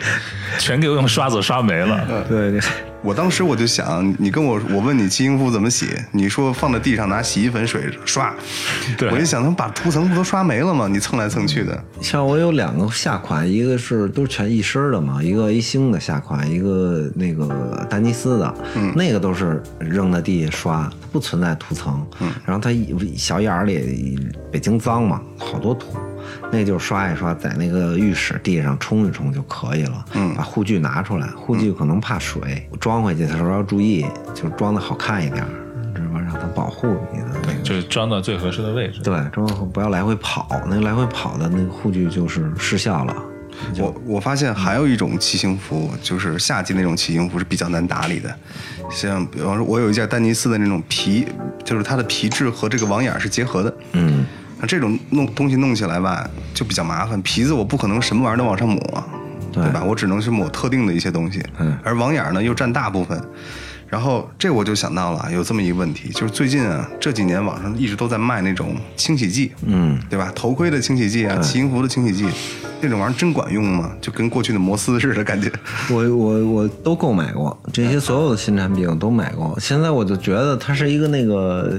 [0.58, 2.24] 全给我用刷子刷没了。
[2.28, 2.60] 对，
[3.02, 8.32] 我当时我就想，你跟我我问你骑行服怎么洗，你说放在地上拿洗衣粉水刷，
[8.96, 9.10] 对。
[9.10, 10.86] 我就想，他们把涂层不都刷没了吗？
[10.88, 24.16] 你蹭来蹭去的，像我有两个下款，一个是都是全一身的嘛，一个 A 星的下款，一个那个丹尼斯的，嗯，那个都是扔在地下刷，不存在涂层，嗯，然后它一小眼儿里
[24.50, 25.96] 北京脏嘛，好多土。
[26.52, 30.04] 那就是刷一刷，在那个浴室地上冲一冲就可以了。
[30.12, 35.48] 嗯，把护具拿出来，护具可能怕水，装回去的时候要注意，就装的好看一点儿，
[35.94, 36.20] 知道吧？
[36.20, 37.62] 让它保护你的那个。
[37.62, 39.00] 就是装到最合适的位置。
[39.02, 43.16] 对，装后不要来回跑，那个来回跑的那个护具就是失效了。
[43.78, 48.34] 我我发现还有一种骑行服，就是夏季那种骑行服是比较难打理的，
[48.90, 51.26] 像比方说，我有一件丹尼斯的那种皮，
[51.62, 54.24] 就是它的皮质和这个网眼儿是结合的，嗯，
[54.62, 57.20] 那这种弄东西弄起来吧，就比较麻烦。
[57.22, 59.04] 皮子我不可能什么玩意儿都往上抹，
[59.52, 59.82] 对吧？
[59.84, 63.20] 我只能是抹特定的一些东西，嗯而网眼儿呢又占大部分。
[63.88, 70.32] 然后这我就想到了有这么一个问题，就是最近啊这几年网上一直都在卖那种清洗剂，嗯，对吧？
[70.34, 72.26] 头盔的清洗剂啊，骑行服的清洗剂，
[72.80, 73.92] 那种玩意儿真管用吗？
[74.00, 75.52] 就跟过去的摩丝似的感觉。
[75.90, 79.58] 我我我都购买过这些所有的新产品我都买过。
[79.60, 81.78] 现在我就觉得它是一个那个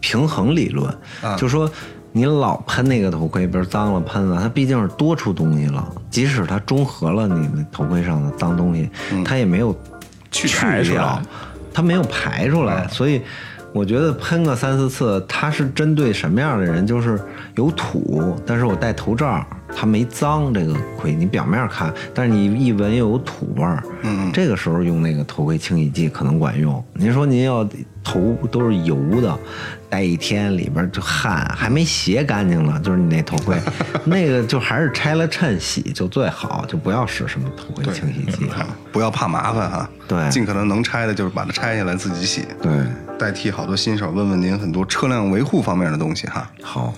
[0.00, 1.70] 平衡理论，啊就说
[2.12, 8.90] 你老喷那个头盔，比如脏了喷了，它毕竟是多出东西了，即使它中和了你的头盔上的脏东西，
[9.24, 9.74] 它也没有
[10.30, 11.22] 去排出来掉，
[11.72, 13.20] 它没有排出来，所以。
[13.70, 16.86] 我觉得喷个三四次，它是针对什么样的人？
[16.86, 17.20] 就是
[17.58, 19.44] 有土，但是我戴头罩，
[19.74, 26.82] 它没脏这个盔，你表面看，但是你一闻又有土味儿，嗯，这个时候用那个头盔清洗剂可能管用。
[26.94, 27.68] 您说您要
[28.04, 29.36] 头都是油的，
[29.90, 33.60] 戴一天里边就汗还没洗干净呢，就是你那头盔，
[34.06, 38.48] 那个就还是拆了衬洗就最好，就不要使什么头盔清洗剂。
[38.50, 42.46] 啊不要怕麻烦哈，对尽可能能拆的就是把它拆下来自己洗。
[42.62, 42.72] 对，
[43.18, 46.50] 代替好多新手问问您很多车辆维护方面的东西哈。
[46.62, 46.92] 好，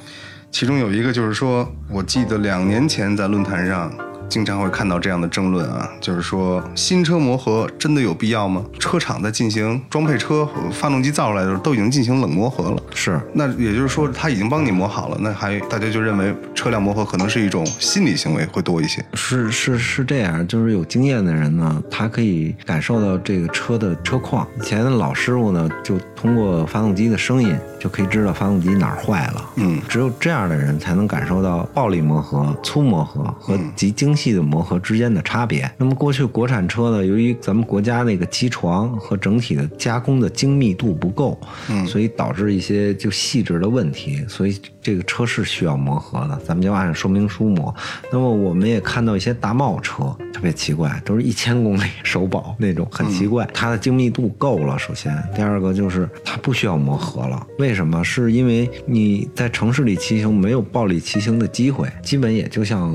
[0.51, 3.93] 其中有一个就是说，我记得两年前在论坛上
[4.31, 8.65] 经常会看到这样的争论啊，就是说新车磨合真的有必要吗？
[8.79, 12.81] 车厂在进行装配车发动机造出来的时候都已经进行冷磨合了。
[12.95, 19.05] 是那也就是说，他已经帮你磨好了，那还大家就认为车辆磨合可能是一种心理行为会多一些。
[19.15, 24.47] 是是是这样，就是有经验的人呢，他可以感受到这个车的车况。
[24.61, 29.45] 以前的老师傅呢，就通过发动机的声音就可以知道发动机哪儿坏了。
[29.57, 35.71] 嗯只有这样的人才能感受到暴力磨合、粗磨合和极精细的磨合之间的差别。
[35.79, 46.37] 那么过去国产车呢，由于咱们国家那个机床和整体的加工的精密度不够，嗯，所以导致一些就细致的问题，所以这个车是需要磨合的。
[46.45, 47.75] 咱们就按说明书磨。
[48.13, 53.49] 那么我们也看到一些大贸车特别奇怪，都是一千公里首保那种，很奇怪。
[53.53, 57.47] 它的精密度够了，首先，第二个就是它不需要磨合了。
[57.59, 58.03] 为什么？
[58.03, 62.91] 是因为你在城市里骑行没有暴力骑行的机会，基本也就像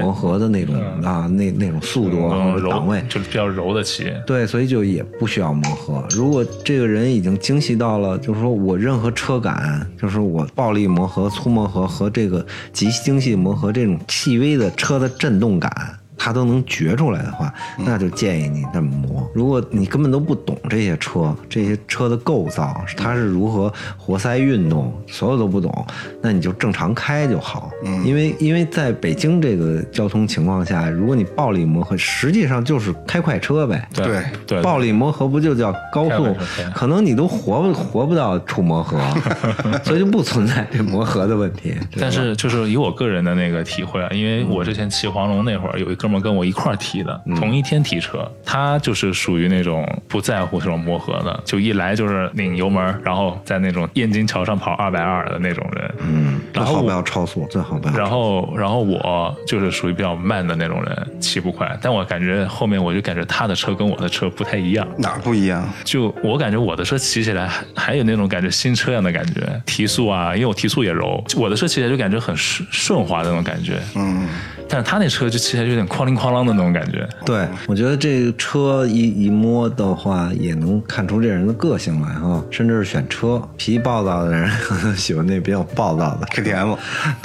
[0.00, 4.12] 磨合的那种啊，那那种速度和档位，就是比较柔的骑。
[4.26, 6.06] 对，所以就也不需要磨合。
[6.10, 16.03] 如果这个人已经精细到了，就是说我任何车感，就是我暴力磨和、粗磨合和这个极精细磨合这种细微的车的震动感。
[16.16, 19.28] 他都能觉出来的话，那就建议你这么磨。
[19.34, 25.86] 如果你根本都不懂这些车，这些车的构造，它是如何活塞运动，所有都不懂，
[26.22, 27.68] 那你就正常开就好。
[27.84, 33.88] 嗯，因为因为在北京这个交通情况下，如果你暴力磨合，实际上就是开快车呗。
[33.92, 36.34] 对对，暴力磨合不就叫高速？
[36.72, 39.00] 可能你都活不活不到出磨合，
[39.82, 41.74] 所以就不存在这磨合的问题。
[41.98, 46.03] 但是就是以我个人的那个体会啊，因为我之前骑黄龙那会儿有一个。
[46.04, 55.94] 哥们跟我一块儿提的，同一天提车，他就是属于那种不在乎这种磨合的，就一来就是拧油门，然后在那种燕京桥上跑二百二的那种人。
[56.00, 57.94] 嗯，最好不要超速，最好不要。
[57.96, 61.74] 然后，然后我就是属于比较慢的那种人，骑不快。
[61.80, 64.86] 但我感觉后面我就感觉他的车跟我的车不太一样。
[64.98, 65.66] 哪不一样？
[65.84, 73.78] 就我感觉我的车骑起来还还有那种感觉新车样的感觉，提速啊，因为我提速也柔，我的车骑起来就感觉很顺顺滑的那种感觉。
[73.94, 74.28] 嗯。
[74.68, 77.08] 但是他那车就骑起来有点哐铃哐啷的那种感觉。
[77.24, 82.42] 对，我觉得这个车一一摸的话，也能看出这人的个性来哈。
[82.50, 86.76] 甚至是选车，脾气暴躁的人可能喜欢那比较暴躁的 KTM。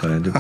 [0.01, 0.31] 对，就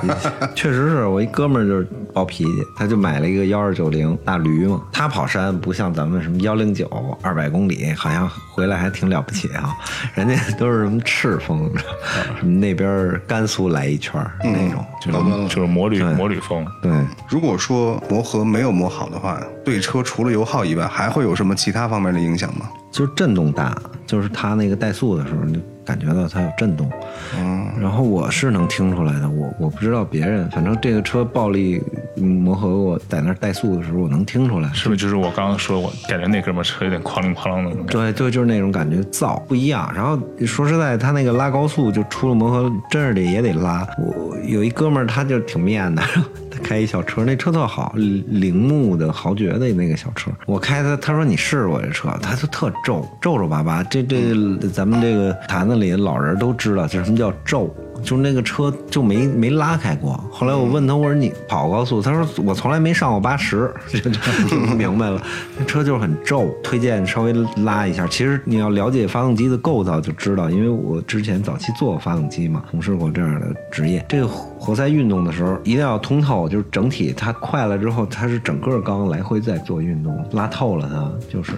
[0.55, 4.81] 确实是我一哥们儿就是暴脾气，他就买了一个幺二九零大驴嘛。
[4.91, 6.87] 他跑山不像咱们什么幺零九
[7.21, 9.75] 二百公里，好像回来还挺了不起啊。
[10.15, 11.69] 人家都是什么赤峰，
[12.37, 16.65] 什么那边甘肃来一圈那种，就是就是摩旅摩旅风。
[16.81, 16.91] 对，
[17.27, 22.69] 如果说磨合没有磨好的话，对车除了油耗以外，还会有什么其他方面的影响吗？
[22.91, 26.89] 就是震动大，就是它那个怠速的时候，你感觉到它有震动。
[27.37, 31.81] 嗯，然后我是能听出来的，我我不知道别人，反正这个车暴力
[32.15, 34.69] 磨合，我在那怠速的时候，我能听出来。
[34.73, 37.83] 是不是就是我刚刚说，我感觉那哥们车有点哐啷哐啷的？
[37.83, 39.91] 对对，就是那种感觉噪不一样。
[39.95, 43.87] 然后说实在，他那个拉高速就出了磨合，真是得也得拉。
[43.99, 46.01] 我有一哥们儿，他就挺面的。
[46.59, 54.35] 开一小车，那车特好，铃木的豪爵的那个小车，我开它，他说你试试我这车，它就特皱皱皱巴巴，这这
[54.71, 57.73] 咱们这个坛子里的老人都知道，这什么叫皱。
[58.01, 60.13] 就是那个车就没没拉开过。
[60.31, 62.01] 后来我问他，我说你跑高速？
[62.01, 63.69] 他说我从来没上过八十，
[64.49, 65.21] 就明白了。
[65.57, 68.07] 那车就是很皱，推荐稍微拉一下。
[68.07, 74.05] 其实你要了解发动机的构造就知道，因为我之前早期做过发动机嘛，从事过这样的职业。
[74.07, 74.27] 这个
[74.59, 81.53] 活塞运动的时候一定要通透，就是整体它快了之后，它是整个缸来回在做运动，拉透了它就是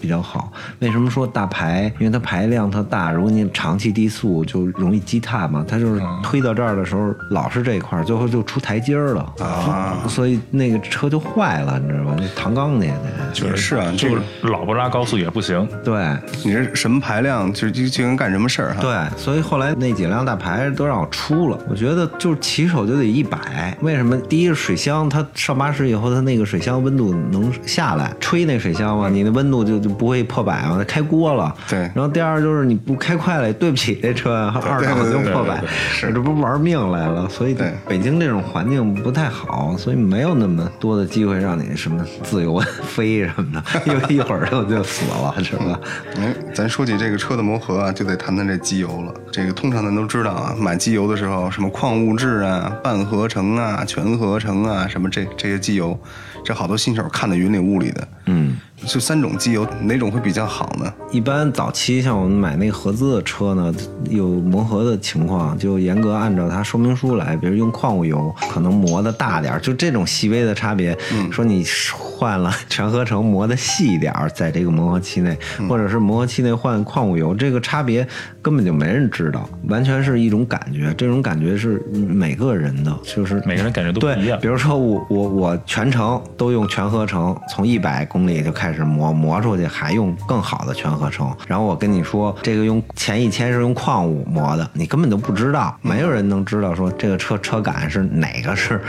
[0.00, 0.52] 比较好。
[0.80, 1.90] 为什么说大排？
[1.98, 5.86] 因为它排量它大，如果你长期低速就容易积碳嘛，它就。
[5.86, 12.16] 是推到这儿的时候，老是这一块，最后就出台阶儿了啊，所以那个车就坏了，你知道吧？
[12.18, 12.86] 那唐缸那
[13.32, 15.66] 就是是啊，就是老不拉高速也不行。
[15.84, 18.80] 对，你这什么排量，就就就能干什么事儿哈。
[18.80, 21.58] 对，所以后来那几辆大排都让我出了。
[21.70, 24.16] 我觉得就是骑手就得一百，为什么？
[24.28, 31.52] 第一是水箱，它上八十以后，它那个水箱温度能下来，吹那水箱嘛，你的温度就就不会破百嘛，它开锅了。
[31.68, 31.80] 对。
[31.92, 35.60] 然后第二就是你不开快了，对不起这车， 二档就破百。
[35.90, 37.56] 是，这不玩命来了，所以
[37.88, 45.80] 北京这种环境不太好，所以没有那么多的机会让你什么自由飞什么的， 因为一会儿就就死了，是吧？
[46.20, 49.12] 哎，咱说起这个车的磨合啊，就得谈谈这机油了。
[49.32, 55.98] 这个通常咱都知道啊，买机油的时候，什么矿物质啊、半合成啊、全合成啊，什么这这些机油，
[56.46, 58.08] 这好多新手看的云里雾里的。
[58.26, 58.56] 嗯。
[58.84, 60.92] 就三种机油，哪种会比较好呢？
[61.10, 63.74] 一般早期像我们买那个合资的车呢，
[64.10, 70.96] 有磨合的情况，就严格按照它说明书来，比如用矿物油，可能磨的大点儿，就这种细微的差别。
[71.10, 75.34] 嗯，说你换了全合成磨的细一点儿，在这个磨合期内，
[75.66, 78.06] 或者是磨合期内换矿物油，这个差别
[78.42, 80.92] 根本就没人知道，完全是一种感觉。
[80.98, 84.38] 这种感觉是每个人的，就是每个人感觉都不一样。
[84.38, 91.30] 比如说我我我全程都用全合成，从一百公公里就开始磨，磨出去还用更好的全合成。
[91.46, 98.80] 然后我跟你说，这个用前一千是用矿物磨的，你根本就不知道，没有人能知道说这个车车感是哪个是，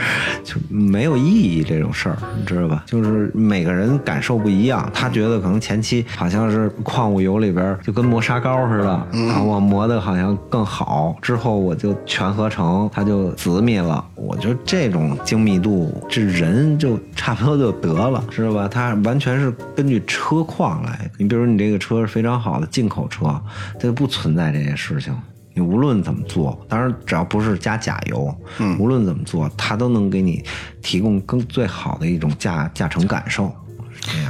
[0.42, 2.82] 就没有意义这种事儿，你知道吧？
[2.86, 14.02] 就是每个人感受不一样，他觉得可能前期好像是矿物油里边就跟磨砂膏似的，啊，我磨的好像更好，之后我就全合成，它就紫密了。
[14.14, 18.68] 我觉得这种精密度，这人就差不多就得了，知道吧？
[18.68, 21.10] 它完全是根据车况来。
[21.18, 23.40] 你比如你这个车是非常好的进口车，
[23.74, 25.16] 它就不存在这些事情。
[25.54, 30.44] 你无论怎么做，当然只要不是加假油，嗯，无论怎么做，它都能给你
[30.80, 33.52] 提供更最好的一种驾驾乘感受。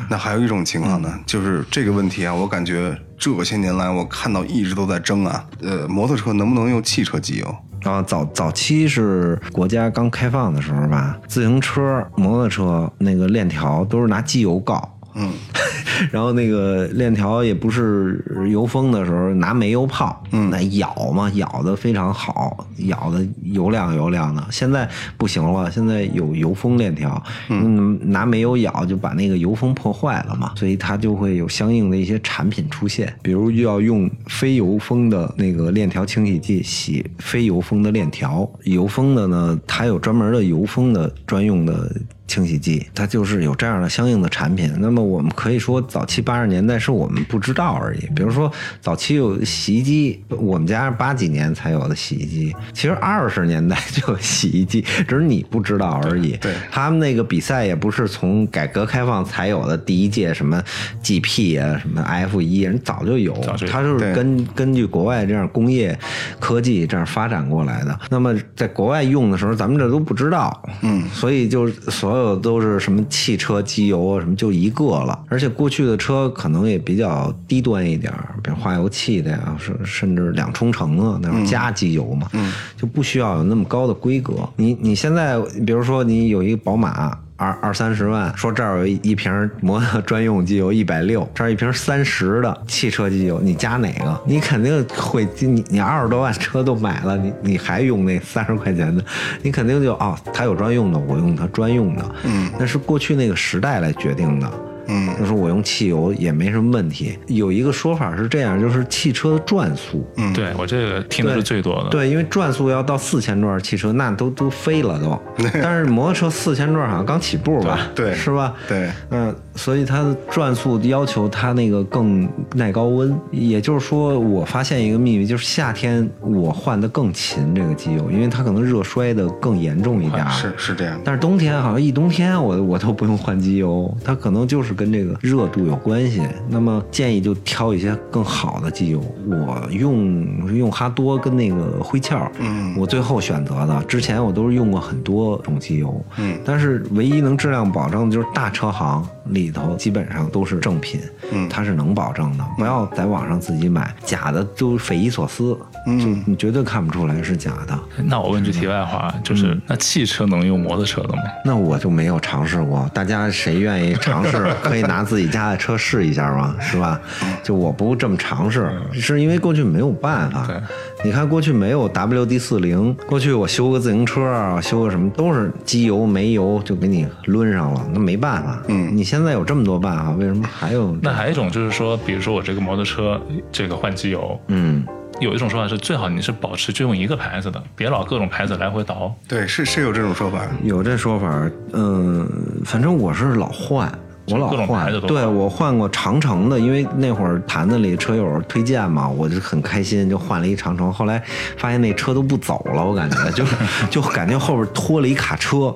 [0.08, 7.56] 那还有一种情况呢，就是这个问题啊，我感觉这些年来我看到一直都在争啊，呃，摩托车能不能用汽车机油？
[7.84, 14.97] 啊，早早期是国家刚开放的时候吧，自行车、摩托车那个链条都是拿机油告。
[15.18, 15.32] 嗯，
[16.12, 24.44] 然后那个链条也不是油封的时候拿煤油泡，嗯那咬嘛，咬的非常好，咬的油亮油亮的。
[24.50, 41.90] 现在不行了，现在有油封链条，嗯，拿煤油咬就把那个油封破坏了嘛，所以它就会有相应的一些产品出现，比如要用非油封的那个链条清洗剂洗非油封的链条，油封的呢，它有专门的油封的专用的。
[42.28, 44.72] 清洗剂，它就是有这样的相应的产品。
[44.78, 48.00] 那么我们可以说，早期八十年代是我们不知道而已。
[48.14, 56.36] 比如说，早期有洗衣机，我们家八几年才有的洗衣机，其实二十年代就有洗衣机，只是你不知道而已。
[56.36, 60.62] 对他们那个比赛也不是从改革开放才有的第一届什么
[61.02, 65.98] GP 啊，什么 F 一，人早就有，早就有它就是根根据国外这样工业
[66.38, 67.98] 科技这样发展过来的。
[68.10, 75.18] 那么在国外用的时候，咱们这都不知道，嗯，所以就所有都是什么汽车机油啊，什么就一个了。
[75.28, 84.48] 而且过去的车可能也比较低端一点儿，比如化油器的呀，甚甚至两冲程啊那种加机油嘛，嗯，就不需要有那么高的规格。
[84.56, 87.18] 你你现在比如说你有一个宝马。
[87.38, 94.20] 二二三十万，说这儿有一一瓶摩托专用机油一百六，这儿一瓶三十的汽车机油，你加哪个？
[94.26, 99.04] 你肯定会，你你二十多万车都买了，你你还用那三十块钱的，
[99.40, 104.50] 你肯定就哦，它有专用的，我用它专用的，嗯，那是过去那个时代来决定的。
[104.88, 107.18] 嗯，就说我用汽油也没什么问题。
[107.26, 111.90] 有一个说法是这样，就是汽车的转速，嗯，对我这个听的是最多的。
[111.90, 115.20] 对，因为转速要到四千转，汽车那都都飞了都。
[115.62, 117.88] 但是摩托车四千转好像刚起步吧？
[117.94, 118.54] 对是吧？
[118.66, 123.14] 对，嗯，所以它的转速要求它那个更耐高温。
[123.30, 130.30] 也就是说，我发现一个秘密，就是夏天我换的更勤这个机油，因为它可能热衰的更严重一点儿。
[130.30, 130.98] 是是这样。
[131.04, 136.22] 但是冬天好像一冬天我我都不用换机油，它可能就是跟这个热度有关系。
[136.48, 139.02] 那么建议就挑一些更好的机油。
[139.26, 143.82] 我用用哈多跟那个灰壳，嗯，我最后选择的。
[143.84, 151.00] 之前我都是用过很多种机油，嗯，但是唯一能质量保证的就是大车行里头基本上都是正品，
[151.32, 152.44] 嗯它是能保证的。
[152.56, 157.78] 不要在网上自己买假的，都匪夷所思，嗯，就你绝对看不出来是假的。
[158.04, 161.22] 那我问句题外话，就是那汽车能用摩托车的吗？
[161.44, 167.00] 那我就没有尝试过，大家谁愿意尝试，可以拿自己家的车试一下吗，是吧？
[167.42, 170.46] 就我不这么尝试，是因为过去没有办法。
[170.46, 170.56] 对，
[171.04, 178.60] 你看过去没有 WD 四零，过去我修个自行车啊，修个什么都是机油、煤油就给你抡上了，那没办法。
[178.66, 180.96] 嗯，你现在有这么多办法，为什么还有？
[181.00, 183.20] 那还有一种就是说，比如说我这个摩托车
[183.52, 184.84] 这个换机油，嗯，
[185.20, 189.14] 有一种说法是最好你是保持就用一个牌子的，别老各种牌子来回倒。
[189.28, 190.40] 对，是是有这种说法。
[190.64, 192.28] 有这说法，嗯，
[192.64, 193.88] 反正我是老换。
[194.30, 200.92] 我老换对我换过长城的，因为那会儿坛子里车友推荐嘛，我就很开心，就换了一长城。
[200.92, 201.22] 后来
[201.56, 203.44] 发现那车都不走了，我感觉就
[203.90, 205.74] 就感觉后边拖了一卡车，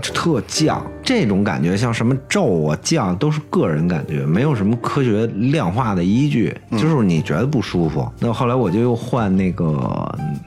[0.00, 0.78] 特犟。
[1.02, 8.10] 这种感觉像什么皱啊、犟都是个人感觉，没有什么科学量化的依据，就是你觉得不舒服。
[8.20, 9.64] 那后来我就又换那个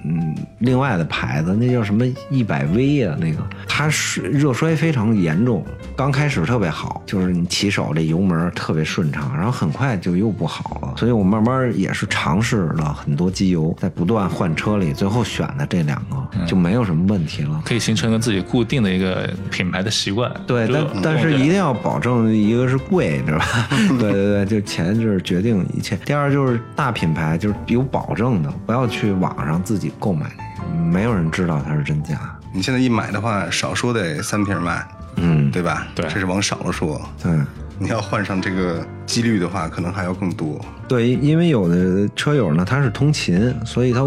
[0.04, 0.17] 嗯
[0.60, 3.38] 另外的牌子，那叫什么一百 V 啊，那个
[3.68, 5.64] 它是热衰非常严重，
[5.96, 10.94] 刚开始特别好，就是你起手这油门特别顺畅，然后很快就又不好了。
[10.98, 17.62] 所以我慢慢也是尝试了很多机油，在不断换车里，最后选的这两个就没有什么问题了。
[17.64, 20.32] 可以形成一个自己固定的一个品牌的习惯。
[20.48, 23.46] 对，但但是一定要保证一个是贵，知道吧？
[24.00, 25.96] 对对对，就钱就是决定一切。
[25.98, 30.26] 第二就是大品牌，就是有保证的，不要去网上自己购买，
[30.68, 32.20] 没有人知道它是真假。
[32.54, 34.88] 你现在一买的话，少说得三瓶卖，
[35.18, 35.88] 嗯，对吧？
[35.94, 37.02] 对这是往少了说。
[37.22, 37.32] 对，
[37.78, 40.64] 你要换上这个几率的话，可能还要更多。
[40.88, 44.02] 对，因为有的车友呢，他是通勤，所以他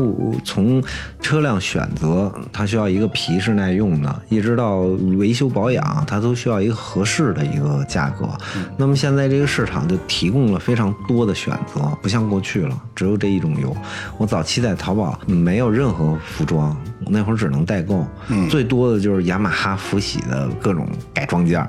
[0.44, 0.82] 从
[1.20, 4.78] 车辆选择，他需要一个皮实耐用的，一直到
[5.18, 8.26] 维修保养，他都需要一个合适的一个价格。
[8.78, 13.76] 那么现在这个市场就提供了非常多的选择，不像过去了，只有这一种油。
[14.16, 16.74] 我早期在淘宝没有任何服装，
[17.09, 18.07] 那会儿只能代购，
[18.48, 21.66] 最多的就是雅马哈、福喜的各种改装件。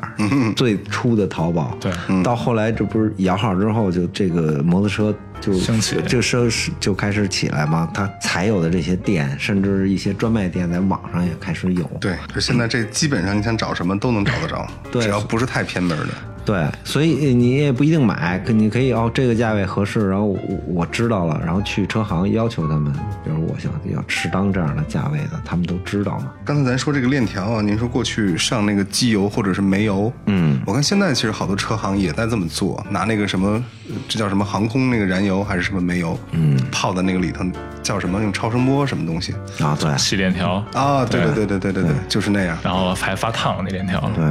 [0.55, 1.91] 最初的淘宝，对，
[2.23, 5.15] 到后来这不是摇号之后，就这个摩托车。
[5.41, 6.47] 就升起，就升
[6.80, 7.89] 就开始起来嘛。
[7.91, 11.84] 它才有的这些店，甚至一些专卖店，在网上也开始有。
[11.99, 14.67] 对，就现在这基本上你想找什么都能找得着，
[15.01, 16.09] 只要不是太偏门的。
[16.43, 22.91] 对，所以你也不一定买，你可以哦，这个价位合适，然后我我知道了，然后去车行要求他们，
[23.23, 26.31] 比如我想要适当这样的价位的，他们都知道嘛。
[26.43, 33.63] 刚才咱说这个链条啊，您说过去上那个机油或者是煤油，嗯，我看现在其实好多车行也在这么做，拿那个什么，
[34.07, 37.45] 这叫什么航空那个燃油还是什么煤油，嗯，泡在那个里头，
[37.83, 39.77] 叫什么用超声波什么东西啊？
[39.79, 44.11] 对，细链条啊，对对对对对对对，就是那样，然后还发烫那链条。
[44.15, 44.25] 对，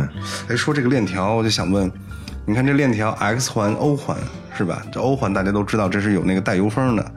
[0.48, 1.90] 哎，说这个链条，我就想问。
[2.46, 4.16] 你看这链条 X 环 O 环。
[4.60, 4.82] 是吧？
[4.92, 7.12] 这欧环大家都知道，这是有那个带油封的。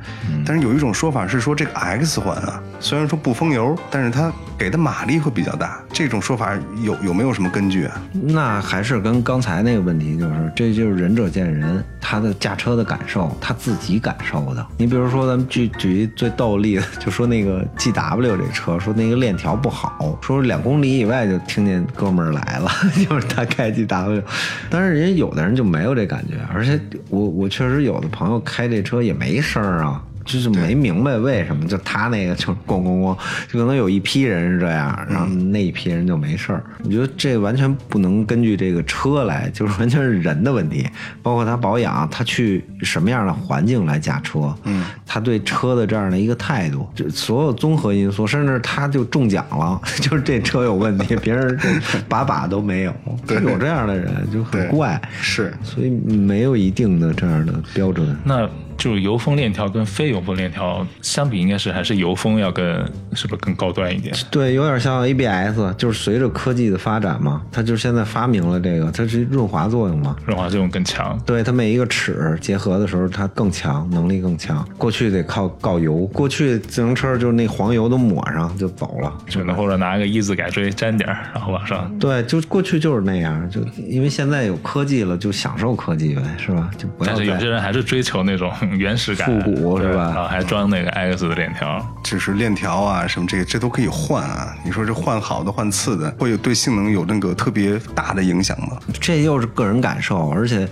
[0.46, 5.82] 但是有一种说法是说，这个 X 环啊，虽然说不封油，但是它给的马力会比较大。
[5.92, 8.02] 这种说法有有没有什么根据啊？
[8.14, 14.66] 那还是跟刚才那个问题，就是这就是仁者见仁，他的驾车的感受，他自己感受的。
[14.78, 22.72] 你比如说，咱们举举一最逗例子，就说那个 G W 这车，说那个链条不好，说两公里以外就听见哥们儿来了，
[23.06, 24.24] 就是他开 G W。
[24.70, 26.80] 但是人家有的人就没有这感觉，而且
[27.10, 30.04] 我我确实有的朋友开这车也没声儿啊。
[30.26, 33.18] 就是没明白为什么，就他那个就咣咣咣，
[33.52, 36.64] 就可能有一批人是这样，然后那一批人就没事儿。
[36.84, 40.88] 我觉得这完全不能根据这个车来，就是完全是人的问题，
[41.22, 51.60] 包括他保养，他去什么样的环境来驾车，嗯，他对车的这样的一个态度，就所有综合因素，甚至他就中奖了，就是这车有问题， 别人
[52.08, 52.94] 把把都没有，
[53.30, 58.18] 有这样的人就很怪，是，所以没有一定的这样的标准。
[58.24, 58.50] 那。
[58.78, 62.66] 就是油封链条跟非油封链条相比，应该是还是油封要更
[63.14, 64.14] 是不是更高端一点？
[64.32, 71.18] 对，有点像 ABS，就是随着科技的发展嘛，它就现在发明了这个，它是润滑作用嘛，润滑作用更强。
[71.26, 74.68] 对，它每一个齿结合的时候，它更强，能力更强。
[74.78, 81.98] 过去得靠告油，过去自行车就是那黄油都抹上就走了，就能或者拿个一字改锥粘点然后往上。
[82.00, 86.70] 对，就过去就是那样，就因为现在有科技了，就享受科技呗，是吧？
[86.78, 87.12] 就不要。
[87.12, 88.52] 但是有些人还是追求那种。
[88.70, 90.12] 原始感，复古是吧？
[90.14, 94.56] 然后还装那个 X 的链条，就是链条啊，什么这个这都可以换啊。
[94.64, 98.78] 你说这换好的换次的，会有对性能有那个特别大的影响吗？
[99.00, 100.68] 这又是个人感受，而且。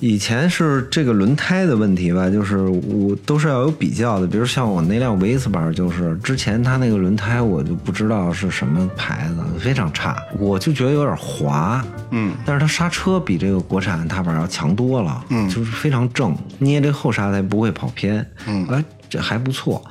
[0.00, 19.82] 以前是这个轮胎的问题吧，就是我都是要有比较的，比如像我那辆维斯巴，就是之前它那个轮胎我就不知道是什么牌子，非常差，我就觉得有点滑，嗯，但是它刹车比这个国产踏板要强多了，嗯，就是非常正，捏这后刹才不会跑偏，嗯，哎，这还不错。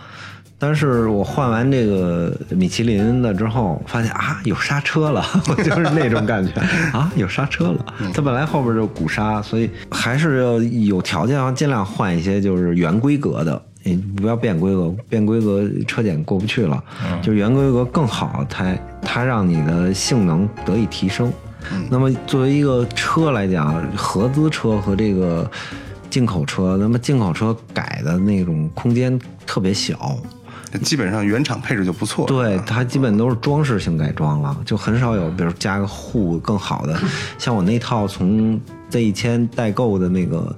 [0.60, 6.52] 但是我换完这个米其林的之后，发现啊有刹车了，我 就是那种感觉
[6.92, 7.86] 啊有刹车了。
[8.14, 16.84] 它本来后边就鼓刹，所以还是要有条件要尽量换一些就是原规格的，你不要变规格，变规格车检过不去了。
[17.22, 21.32] 就原规格更好，它它让你的性能得以提升。
[21.90, 25.48] 那么作为一个车来讲，合资车和这个
[26.10, 30.18] 进口车，那么进口车改的那种空间特别小。
[30.84, 37.00] 基本上原厂配置就不错，对它基本都是装饰性改装了，就很少有比如加个护更好的。
[37.38, 38.60] 像我那套从
[38.90, 40.56] Z 一千代购的那个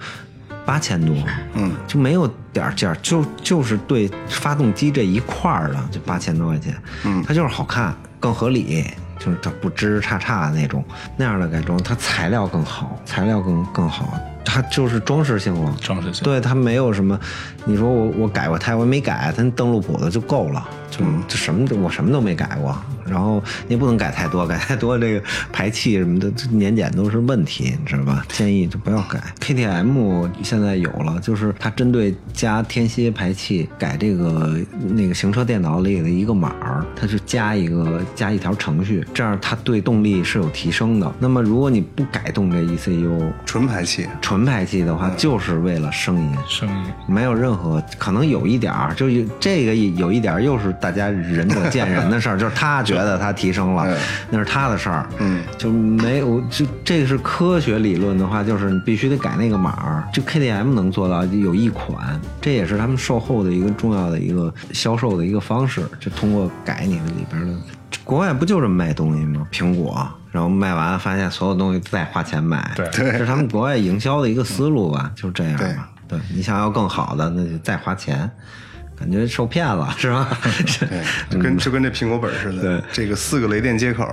[0.66, 1.16] 八千多，
[1.54, 8.86] 嗯，就没有点价，就就是对发动机这一块儿的就八千多块钱，嗯，它就是好看更合理，
[9.20, 10.84] 就是它不吱吱叉叉的那种
[11.18, 14.18] 那样的改装，它材料更好，材料更更好。
[14.46, 17.20] 它就是装饰性了，装饰性，对它没有什么。
[17.66, 22.76] 你说我我改过胎，我没改，它登录谱的就够了，就就什么我什么都没改过。
[23.10, 28.26] 然后你不能改太多，改太多这个排气什么的年检都是问题，你知道吧？
[28.30, 29.22] 建议就不要改。
[29.40, 41.12] KTM 现在有了，就是它针对加天蝎排气改这个那个行车电脑里的一个码儿，它是加一个加一条程序，这样它对动力是有提升的。
[41.20, 46.76] 那么如果你不改动这 ECU，纯排气，纯排气的话，就是为了声音，声音
[47.08, 53.10] 没有任何可能有一点儿，就有这个有一点儿，又是大家仁者见仁的事儿，就是他觉得。
[53.10, 53.98] 得它提升了，嗯
[54.30, 55.10] 那是他的事儿。
[55.18, 60.08] 嗯，就没有就这个是科学理论的话，就是你必须得改那个码儿。
[60.14, 67.58] 就 KDM 能做到有一款，这也是他们售后的一个重要的一个销售的一个方式，就通过改你的里边的。
[68.04, 69.48] 国外不就这么卖东西吗？
[69.52, 75.90] 苹果，然后卖完发现所有东西再花钱买，对 这是他们国外营销的一个思路吧，就是这样对吧。
[76.08, 78.30] 对你想要更好的，那就再花钱，
[79.00, 80.28] 感觉受骗了是吧？
[80.80, 84.06] 对， 就跟就跟这苹果本似的，对这个四个雷电接口，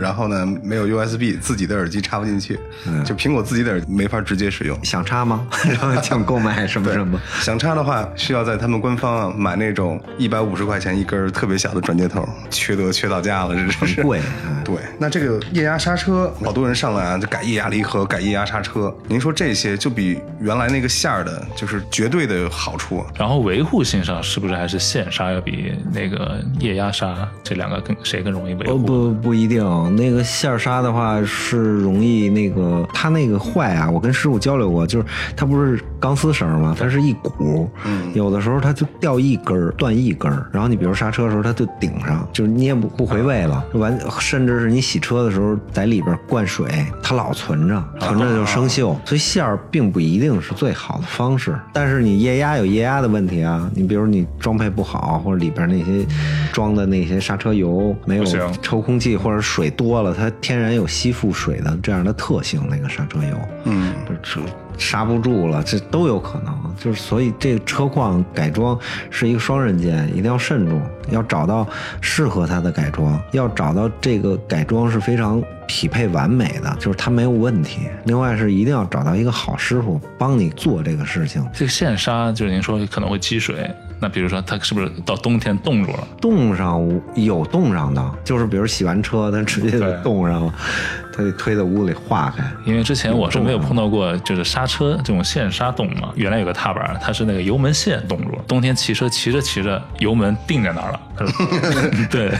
[0.00, 2.58] 然后呢没有 USB，自己的耳机插不进去，
[3.04, 4.78] 就苹果自己的耳机没法直接使用。
[4.84, 5.46] 想插吗？
[5.66, 7.20] 然 后想购买什么什么？
[7.40, 23.06] 想插的话，需要在他们官方啊买那种一百五十块钱一根特别小的转接头，缺德缺到家了，这真是很贵嗯对，那这个液压刹车，好多人上来啊就改液压离合、改液压刹车，您说这些就比原来那个线儿的，就是绝对的好处啊。
[23.16, 28.76] 然后维护性上是不是还是线刹要比那个液压刹这两个更谁更容易维哦？
[28.76, 29.64] 不不一定，
[29.96, 36.74] 那个线杀的话是容易那个它那个坏啊，我跟师傅交流过，就是它不是钢丝绳嘛？
[36.78, 46.66] 它是一股，嗯有的时候它就掉一根儿，断一根儿，然后你比如刹车的时候它就顶上，就是捏不不回位了，完甚至是你洗车的时候在里边灌水，
[47.02, 51.58] 它老存着，存着就生锈，所以线儿并不一定是最好的方式。
[51.72, 56.06] 但是你液压有液压的问题啊，你比如你装配不好，或者里边那些
[56.52, 58.24] 装的那些刹车油没有
[58.62, 63.92] 抽空气或者水多了，它天然有吸附水的这样的特性，那个刹车油，嗯，
[64.22, 64.40] 这
[64.78, 66.56] 刹不住了，这都有可能。
[66.78, 68.78] 就是所以这个车况改装
[69.10, 71.66] 是一个双刃剑，一定要慎重，要找到
[72.00, 77.80] 适合它的改装，要找到这个改装是非常匹配完美的，就是它没有问题。
[78.04, 81.44] 另外是一定要找到一个好师傅帮你做这个事情。
[81.52, 83.68] 这个线刹就是您说可能会积水，
[84.00, 86.06] 那比如说它是不是到冬天冻住了？
[86.20, 90.54] 冻上有冻上的，就是比如洗完车，它直接就冻上了，
[91.18, 92.44] 它得推到屋里化开。
[92.64, 96.10] 因为之前我是没有碰到过，就是刹车这种线刹动嘛。
[96.14, 101.00] 原来有个踏板，它是那个油门线冻住了，冬天骑车骑着骑着，油门定在那儿了。
[102.08, 102.32] 对，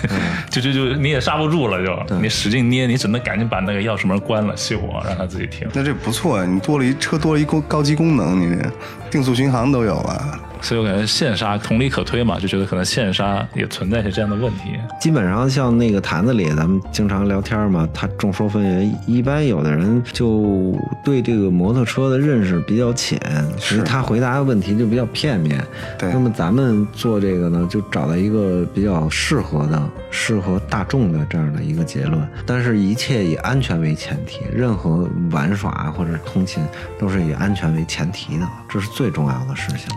[0.48, 5.66] 就就就你也刹不住了，就你使劲捏，你只能赶紧把那个钥匙门关了，熄火，让它自己停。
[5.74, 8.70] 那这不错啊，你多了一车多了一功高级功能，你这
[9.10, 10.38] 定速巡航都有了。
[10.60, 14.70] 所以我感觉线刹同理可推嘛，就觉得可能线刹也存在一些这样的问题。
[15.00, 18.67] 基本上像那个坛子里，咱们经常聊天嘛，他众说纷纭。
[19.06, 23.20] 一般有的人就对这个摩托车的认识比较浅，
[23.58, 25.62] 所以他回答的问题就比较片面。
[25.98, 32.26] 对那么咱们做这个呢，就找到一个比较适合的、适合大众的这样的一个结论。
[32.46, 36.62] 但是，一切以安全为前提，任何玩耍或者通勤
[36.98, 39.88] 都是以安全为前提的，这是最重要的事情。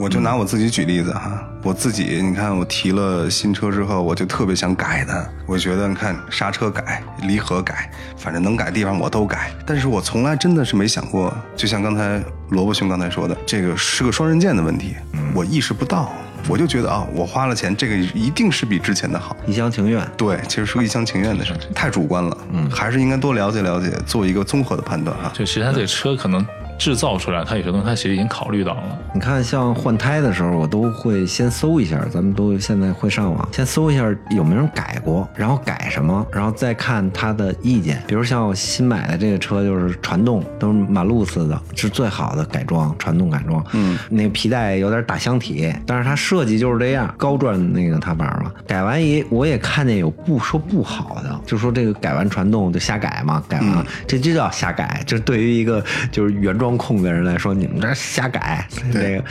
[0.00, 5.24] 我就拿我自己举例子哈，我自己你看我提了新车之后，我就特别想改它。
[5.46, 9.50] 我觉得你看刹车改、离合改，反正能改的地方我都改。
[9.66, 14.94] 但是我从来真的是没想过，就像刚才萝卜兄刚才说的，这个是个双刃剑的问题，
[15.34, 16.12] 我意识不到。
[16.46, 19.34] 我就觉得啊，我花了钱，这个一定是比之前的好。
[19.46, 20.06] 一厢情愿。
[20.14, 22.36] 对，其实是个一厢情愿的事，太主观了。
[22.52, 25.32] 嗯，还是应该多了解了解，做一个综合的判断啊。
[25.34, 26.46] 就其实他这个车可能
[26.78, 28.98] 制造出来，它有些东西它其实已经考虑到了。
[29.14, 38.02] 你看，像换胎的时候，我都会先搜一下，咱们都现在会上网，先搜一下有没有人改过，然后改什么，然后再看他的意见。
[38.06, 43.64] 比如像我新买的这个车，就是传动，都是马路似的，是最好的改装，传动改装。
[43.72, 48.52] 嗯，那个皮带有点打箱体，但是它设计就是这样，高转那个踏板嘛。
[48.66, 55.02] 改完一我也看见有不说不好的，就说这个改完传动就瞎改嘛，改完、这就叫瞎改。
[55.06, 59.24] 这对于一个就是原装控的人来说，你们这瞎改这个。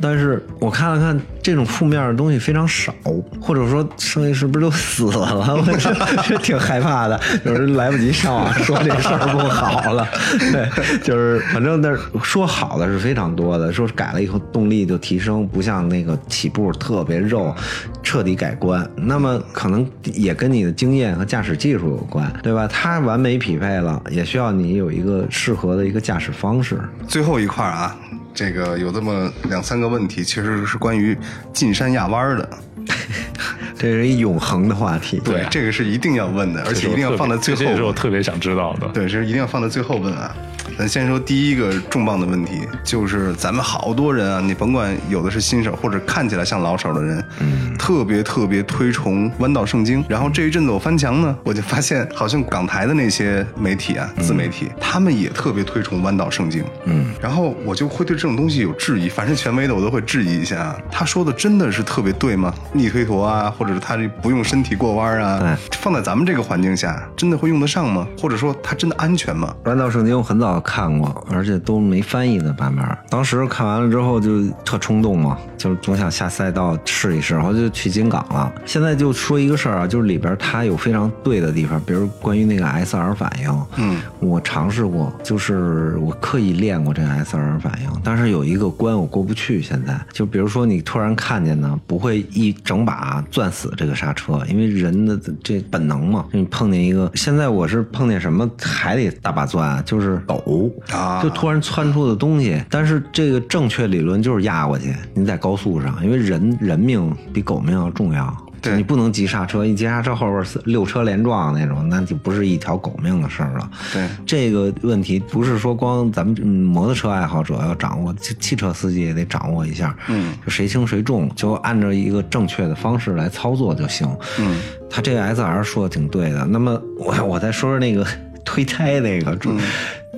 [0.00, 2.94] 但是我看了看，这种负面的东西非常少，
[3.40, 5.54] 或者说设计师不是都死了？
[5.56, 10.06] 我这挺害怕的，有人来不及上网说这事儿不好了。
[10.52, 17.54] 对，就是反正那说好的是非常多的，说改了以后动力就提升，不像那个起步特别肉，
[18.02, 18.88] 彻底改观。
[18.96, 22.68] 那么可能也跟你的经验和驾驶技术有关，对吧？
[22.68, 26.80] 它完美匹配了，也需要你有一个适合的一个驾驶方式。
[27.08, 27.96] 最后一块啊，
[28.34, 31.16] 这个有这么两三个问题，其实是关于
[31.52, 32.48] 进山压弯儿的。
[33.76, 35.20] 这是一永恒的话题。
[35.24, 37.92] 对，这个是一定要问的，而且一定要放在最后这是我。
[37.92, 38.86] 特别想知道的。
[38.88, 40.34] 对，这是一定要放在最后问啊。
[40.80, 50.02] 咱先说第一个重磅的问题，就是咱们好多人啊，你甭管有的是新手或者看起来像老手的人，嗯，特别特别推崇弯道圣经。
[50.08, 56.64] 然后这一阵子我翻墙呢，我就发现好像港台的那些媒体啊，自媒体，他们也特别推崇弯道圣经。
[56.86, 60.74] 嗯，然后我就会对这种东西有质疑，凡是权威的我都会质疑一下。
[60.90, 62.54] 他说的真的是特别对吗？
[62.72, 68.08] 逆推陀啊，或者是他这不用身体过弯啊，放在咱们这个环境下，真的会用得上吗？
[68.18, 69.54] 或者说他真的安全吗？
[69.66, 72.86] 弯道圣经我很早看过，而且都没翻译的版本。
[73.08, 78.52] 当时看完了之后就特冲动嘛，就总想下赛道试一试，然后就去金港了。
[78.64, 89.60] 现在就说一个事儿啊，就是里边它有非常对的地方，比如关于那个 S R 反应，嗯，我尝试过，就是我刻意练过这个 S R 反应，但是有一个关我过不去。
[89.60, 100.42] 现在就比如说你突然看见呢，不会一整把攥死这个刹车，因为人的这本能嘛，你碰见一个，现在我是碰见什么还得大把钻，就是抖
[100.90, 102.60] 啊，就突然窜出的东西。
[102.68, 108.36] 但是这个正确理论就是压过去，你在高速上，因为人人命比狗命要重要。
[108.62, 113.70] 对你不能急刹车，一急刹车后边六车连撞那种，那就不是一条狗命的事儿了。
[113.90, 119.96] 对这个问题，不是说光咱们摩托车爱好者要掌握，汽汽车司机也得掌握一下。
[120.08, 124.06] 嗯，就谁轻谁重，就按照一个正确的方式来操作就行。
[124.38, 126.44] 嗯，他这个 S R 说的挺对的。
[126.44, 128.06] 那么我我再说说那个
[128.44, 129.38] 推胎那个。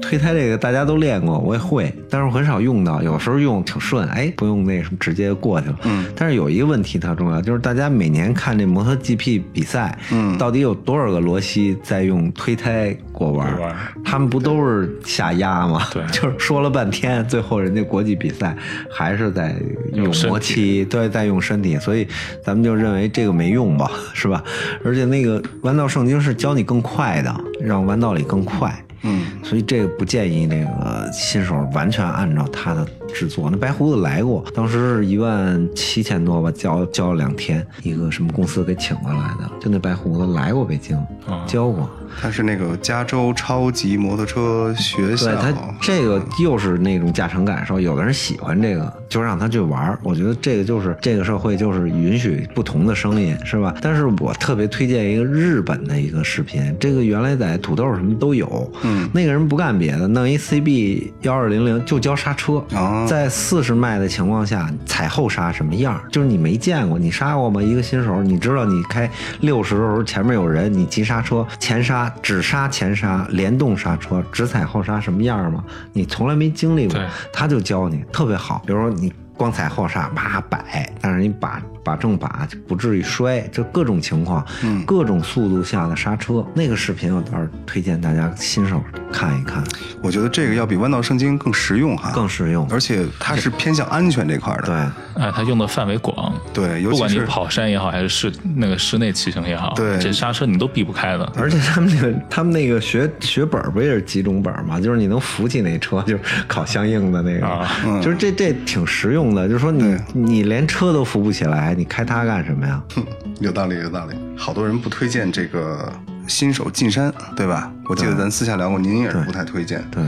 [0.01, 3.03] 推胎这个大家都练过，我也会，但是我很少用到。
[3.03, 5.78] 有时候用挺顺，哎，不用那什么，直接过去了。
[5.84, 6.07] 嗯。
[6.16, 13.57] 但是有一个问题特重要，就是大家每年看这摩托 GP 比赛，嗯，到底有多少个罗西在用推胎过弯？
[14.05, 15.82] 他们不都是下压吗？
[15.93, 16.03] 对。
[16.11, 18.57] 就是说了半天，最后人家国际比赛
[18.90, 19.55] 还是在
[19.93, 22.07] 用磨漆，对，在用身体，所以
[22.45, 24.43] 咱们就认为这个没用吧，是吧？
[24.84, 28.72] 而且那个弯道圣经是教你更快的，让弯道里更快。
[29.03, 33.49] 嗯，所以这个不建议那个新手完全按照他的制作。
[33.51, 40.99] 那白胡子来过，当时是一万七千多吧，教教了两天，一个什么公司给请过来的，就那白胡子来过北京，
[41.47, 41.89] 教过。
[42.21, 53.75] 他是那个加州超级摩托车学校，对他这个又是那种驾乘感受，有的人喜欢这个，就让他去玩我觉得这个就是这个社会就是允许不同的声音，是吧？
[53.81, 62.63] 但是我特别推荐一个日本的一个视频，这个原来在土豆什么都有，嗯，那个人不干别的，弄一 CB 幺二零零就教刹车，
[63.07, 67.62] 在四十迈的情况下踩后刹什么样，就是你没见过，你刹过吗？
[67.62, 72.12] 一个新手，你知道你开六十的时候前面有人，你急刹车前刹。
[72.22, 75.64] 只刹前刹，联动刹车，只踩后刹，什么样吗？
[75.92, 77.00] 你从来没经历过，
[77.32, 78.62] 他就教你，特别好。
[78.66, 81.61] 比如说你光踩后刹，啪摆，但是你把。
[81.85, 89.62] 把正把就不至于摔，就各种情况，嗯，各种速度下的刹车，那个视频我倒是推荐大家新手看一看。
[90.01, 94.62] 我觉得这个要比弯道圣经更实用哈，更实用，而且它是偏向安全这块的。
[94.62, 101.30] 对，哎，它用的范围广，对，不管你跑山也好，还是室那个室内骑行也好，对，这刹车你都避不开的。
[101.37, 104.80] 而且他们那个他们那个学学本不也是几种本吗？
[104.80, 109.49] 就是你能扶起那车，就是考相应的那个，就是这这挺实用的。
[109.49, 111.72] 就是说你你连车都扶不起来。
[111.75, 112.83] 你开它干什么呀？
[112.95, 113.05] 哼
[113.41, 114.16] 有道理，有道理。
[114.37, 115.93] 好多人不推荐这个
[116.27, 117.73] 新手进山，对吧？
[117.89, 119.85] 我记得咱私下聊过，您也是不太推荐。
[119.91, 120.03] 对。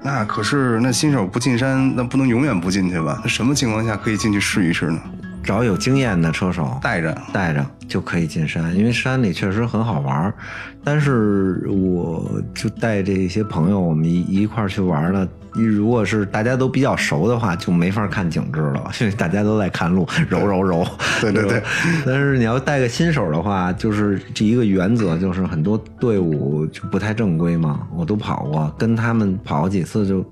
[0.00, 3.20] 那可是那新手不进山，那不能永远不进去吧？
[3.22, 5.00] 那什么情况下可以进去试一试呢？
[5.42, 10.32] 找有经验的车手带着，带着就可以进山，因为山里确实很好玩。
[10.84, 15.26] 但是我就带这些朋友，我们一一块去玩了。
[15.54, 20.86] 你如果是大家都比较熟的话，就没法看景致了，因为大家都在看路，揉揉揉。
[21.20, 21.62] 对对对。
[22.06, 27.80] 但是你要带个新手的话，就是这一个原则，就是很多队伍就不太正规嘛。
[27.94, 30.24] 我都跑过，跟他们跑过几次，就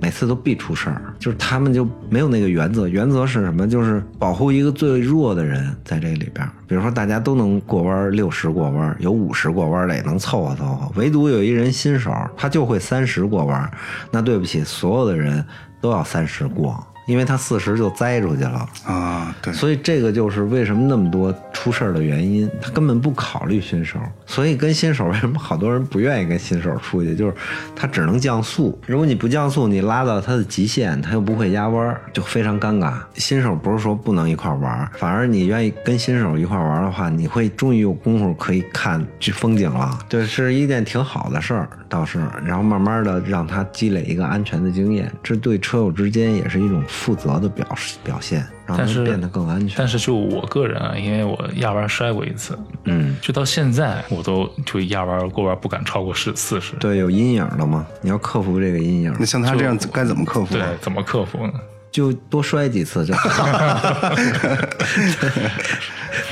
[0.00, 1.02] 每次都必出事儿。
[1.18, 3.68] 就是他们就没有那个原则，原则是什么？
[3.68, 6.48] 就是保护一个最弱的人在这里边。
[6.70, 13.68] 比如说大家都能过弯，六十过弯，有五十过弯的也能凑合凑合，唯独有一人新手，他就会三十过弯，
[14.12, 14.62] 那对不起。
[14.62, 15.44] 所有的人
[15.80, 16.86] 都要三十过。
[17.10, 22.48] 因为他四十就栽出去了啊，对，所以这个就是为什么那么多出事儿的原因。
[22.62, 27.34] 他根本不考虑新手，所以跟新手 为什么好多人不愿意跟新手出去，就是
[27.74, 28.78] 他只能降速。
[28.86, 32.94] 如果你不降速，你拉到他的极限，他又不会压弯，就非常尴尬。
[33.14, 39.98] 新手不是说不能一块玩，反而你愿意跟新手一块玩的话，你会终于有功夫可以看这风景了。
[40.08, 42.20] 对，是一件挺好的事儿，倒是。
[42.44, 46.84] 然后慢慢的让他积累一个安全的经验，这对车友之间也是一种。
[47.00, 49.76] 负责的表示表现，让他变得更安全。
[49.78, 56.76] 但是就我个人啊，因为我压弯摔过一次，嗯，就到现在我我都就压弯过弯不敢超过十四十。
[56.76, 61.54] 对，有阴影了嘛，你要克服这个阴影那，像他这样该怎么克服对啊？，怎么克服呢？
[61.90, 64.10] 就多摔几次就好。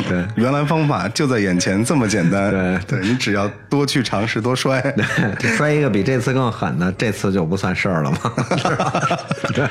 [0.08, 0.24] 对。
[0.36, 2.50] 原来方法就在眼前，这么简单。
[2.50, 4.80] 对对你只要多去尝试，多摔。
[5.38, 8.18] 就摔一个比这次更狠的，这次就不算事儿了嘛，
[8.56, 9.18] 是吧？
[9.54, 9.68] 对，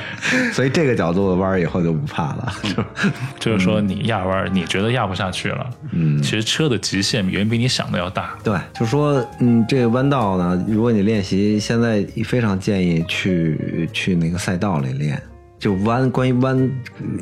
[0.51, 2.85] 所以这个角度的弯儿以后就不怕了，是吧？
[3.39, 8.35] 就是说你压弯儿，你觉得压不下去了，嗯，其实车的极限远比你想的要大。
[8.43, 15.21] 对，就说嗯，这个弯道呢，如果你练习，现在非常建议去去那个赛道里练，
[15.59, 16.71] 就弯关于弯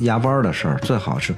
[0.02, 1.34] 压弯的事儿，最好是，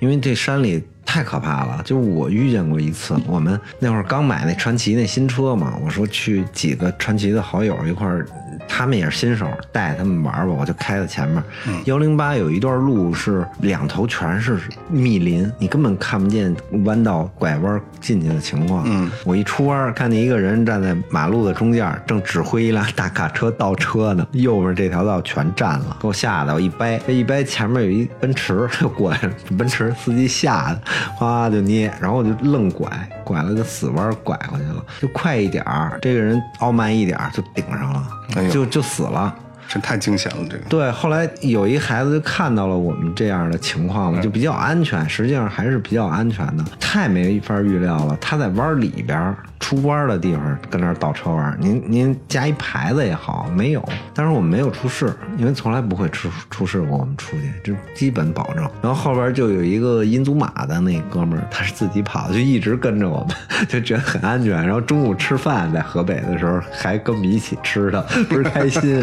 [0.00, 1.80] 因为这山里太可怕了。
[1.84, 8.26] 就我遇见过一次，我们那会儿刚买那传奇那新车嘛，我说去几个传奇的好友一块儿，
[8.68, 11.42] 他们也是新手，带他们玩儿吧，我就开在前面。
[11.84, 18.84] 幺零八有一段路是两头全是密林，你根本看不见弯道拐弯进去的情况。
[18.86, 30.80] 嗯，我一出弯，看见一个人站在马路的中间，正指挥一辆大卡车倒车呢，右边这条道全占了，给我吓得我一掰，这一掰前面有一奔驰就过来了， 奔驰司机吓得
[31.16, 32.88] 哗就捏，然后我就愣拐，
[33.24, 38.06] 拐了个死弯拐过去了，就快一点儿，这个人傲慢一点儿就顶上了，
[38.46, 39.34] 哎就就死了。
[39.72, 40.64] 这太惊险了，这个。
[40.68, 46.64] 对，后来有一孩子就看到了我们这样的情况了，就比较安全，实际上还是比较安全的。
[46.78, 58.68] 太没法预料了，他在弯里边出弯的地方跟那儿倒车弯，您您加一牌子也好，没有，但是我们没有出事，因为从来不会出出事过，我们出去这基本保证。
[58.82, 64.52] 然后后边就有一个音祖马的那哥们儿，他是自己跑的，就一直跟着我们，就觉得很安全。
[64.52, 69.02] 然后中午吃饭在河北的时候，还跟我们一起吃的，不是开心，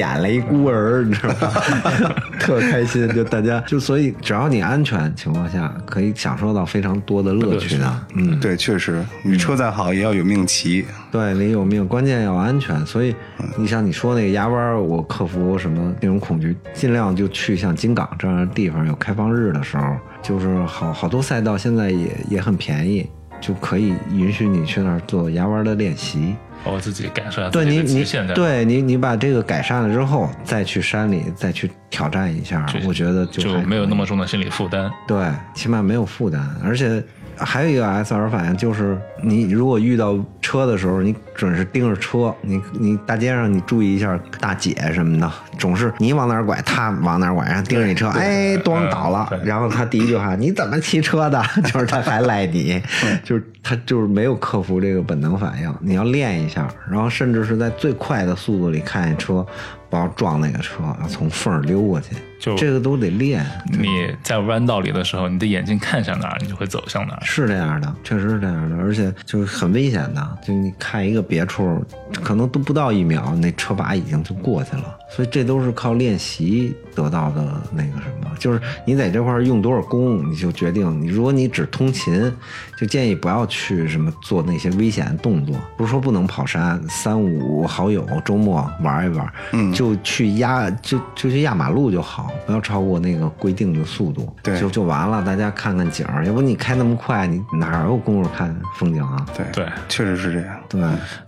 [0.00, 2.14] 捡了一孤儿， 你知道吗？
[2.40, 8.06] 特开心，就大家就所以只要你安全情况下，可以享受到非常多的乐趣的。
[8.14, 10.86] 嗯，对，确实，你车再好也要有命骑。
[11.12, 12.84] 对，你有命，关键要安全。
[12.86, 13.14] 所以
[13.58, 23.06] 你像你说那个压弯儿，我克服什么那种恐惧，尽量就去像金港这样的地方，有开放日的时候，就是好好多赛道现在也也很便宜，
[23.38, 26.34] 就可以允许你去那儿做压弯儿的练习。
[26.64, 28.34] 包括自己感受一下自己对你，你。
[28.34, 34.90] 对你，你把这个改善了之后，再去山里再去挑战一下，我觉得就没有那么重的心理负担。
[35.06, 37.02] 对，起码没有负担，而且
[37.44, 51.42] 还有一个 S R 反应就是，你如果遇到车的时候，你准是盯着车，你你大街上你注意一下大姐什么的，总是你往哪儿拐，他往哪儿拐，然后盯着你车，哎，咣倒了，然后他第一句话你怎么骑车的？
[51.72, 59.44] 就是他还赖你，嗯就是他就是没有克服这个本能反应，你要练一下，然后甚至是在最快的速度里看见车。
[59.88, 63.44] 不要撞那个车，要从缝儿溜过去，就这个都得练。
[63.70, 67.20] 你在弯道里的时候，你的眼睛看向哪儿，你就会走向哪儿。
[67.22, 70.38] 是这样的，确实是这样的，而且就是很危险的。
[70.44, 71.84] 就你看一个别处，
[72.24, 74.96] 可能都不到一秒，那车把已经就过去了。
[75.14, 81.00] 所以这都是靠练习得到的那个什么，就是你在这块儿用多少功，你就决定。
[81.00, 82.32] 你如果你只通勤，
[82.78, 85.54] 就建议不要去什么做那些危险的动作。
[85.76, 95.22] 不是说不能跑山，三五好友周末玩一玩，嗯，就去压就就去压马路就好，不要超过那个规定的速度，对就就完了。
[95.22, 99.24] 大家看看景儿，要不你开那么快，你哪有功夫看风景啊？
[99.36, 100.56] 对对确实是这样。
[100.68, 100.80] 对，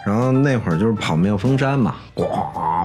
[0.05, 2.27] 然后那会儿就是跑妙峰山嘛，咣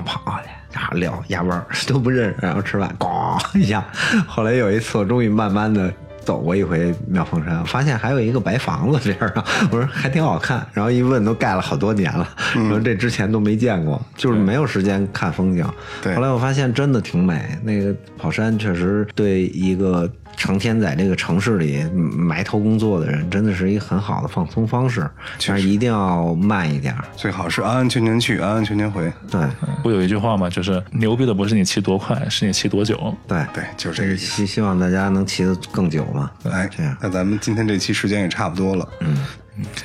[0.03, 3.84] 跑下去，然后聊压弯 都不认识，然后吃饭咣一下。
[4.28, 5.93] 后来有一次，我终于慢慢的。
[6.28, 10.67] 走过一回妙峰山，发现还有一个白房子边上，我说还挺好看。
[10.73, 12.28] 然后一问，都盖了好多年了，
[12.67, 15.65] 说这之前都没见过，就是没有时间看风景。
[16.01, 25.09] 对后来我发现真的挺美，那个跑山确实对一个成天在这个城市里埋头工作的人，真的是一个很好的放松方式，
[25.47, 27.05] 但是一定要慢一点儿。
[27.15, 29.09] 最好是安安全全去，安安全全回。
[29.32, 29.41] 对
[29.82, 30.49] 不有一句话吗？
[30.49, 33.15] 就是牛逼的不是你骑多快，是你骑多久。
[33.28, 34.25] 对对，就是这个意思。
[34.25, 36.32] 希希望大家能骑得更久嘛。
[36.51, 38.89] 哎这样，那咱们今天这期时间也差不多了。
[39.01, 39.18] 嗯，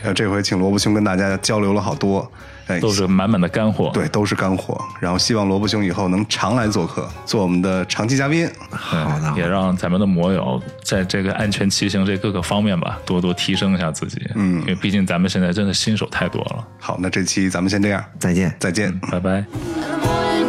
[0.03, 2.30] 呃，这回请萝卜兄跟大家交流了好多，
[2.66, 3.91] 哎，都是满满的干货。
[3.93, 4.80] 对，都是干货。
[5.01, 8.49] 然后希望萝卜兄以后能常来做客，做我们的长期嘉宾。
[8.70, 14.20] 好的，也让咱们的摩友在这个安全骑行这各个方面吧，多多提升一下自己。
[14.35, 16.64] 嗯，因为毕竟咱们现在真的新手太多了。
[16.78, 18.55] 好，那这期咱们先这样，再见。
[18.59, 18.99] 再见。
[19.11, 20.41] 拜拜。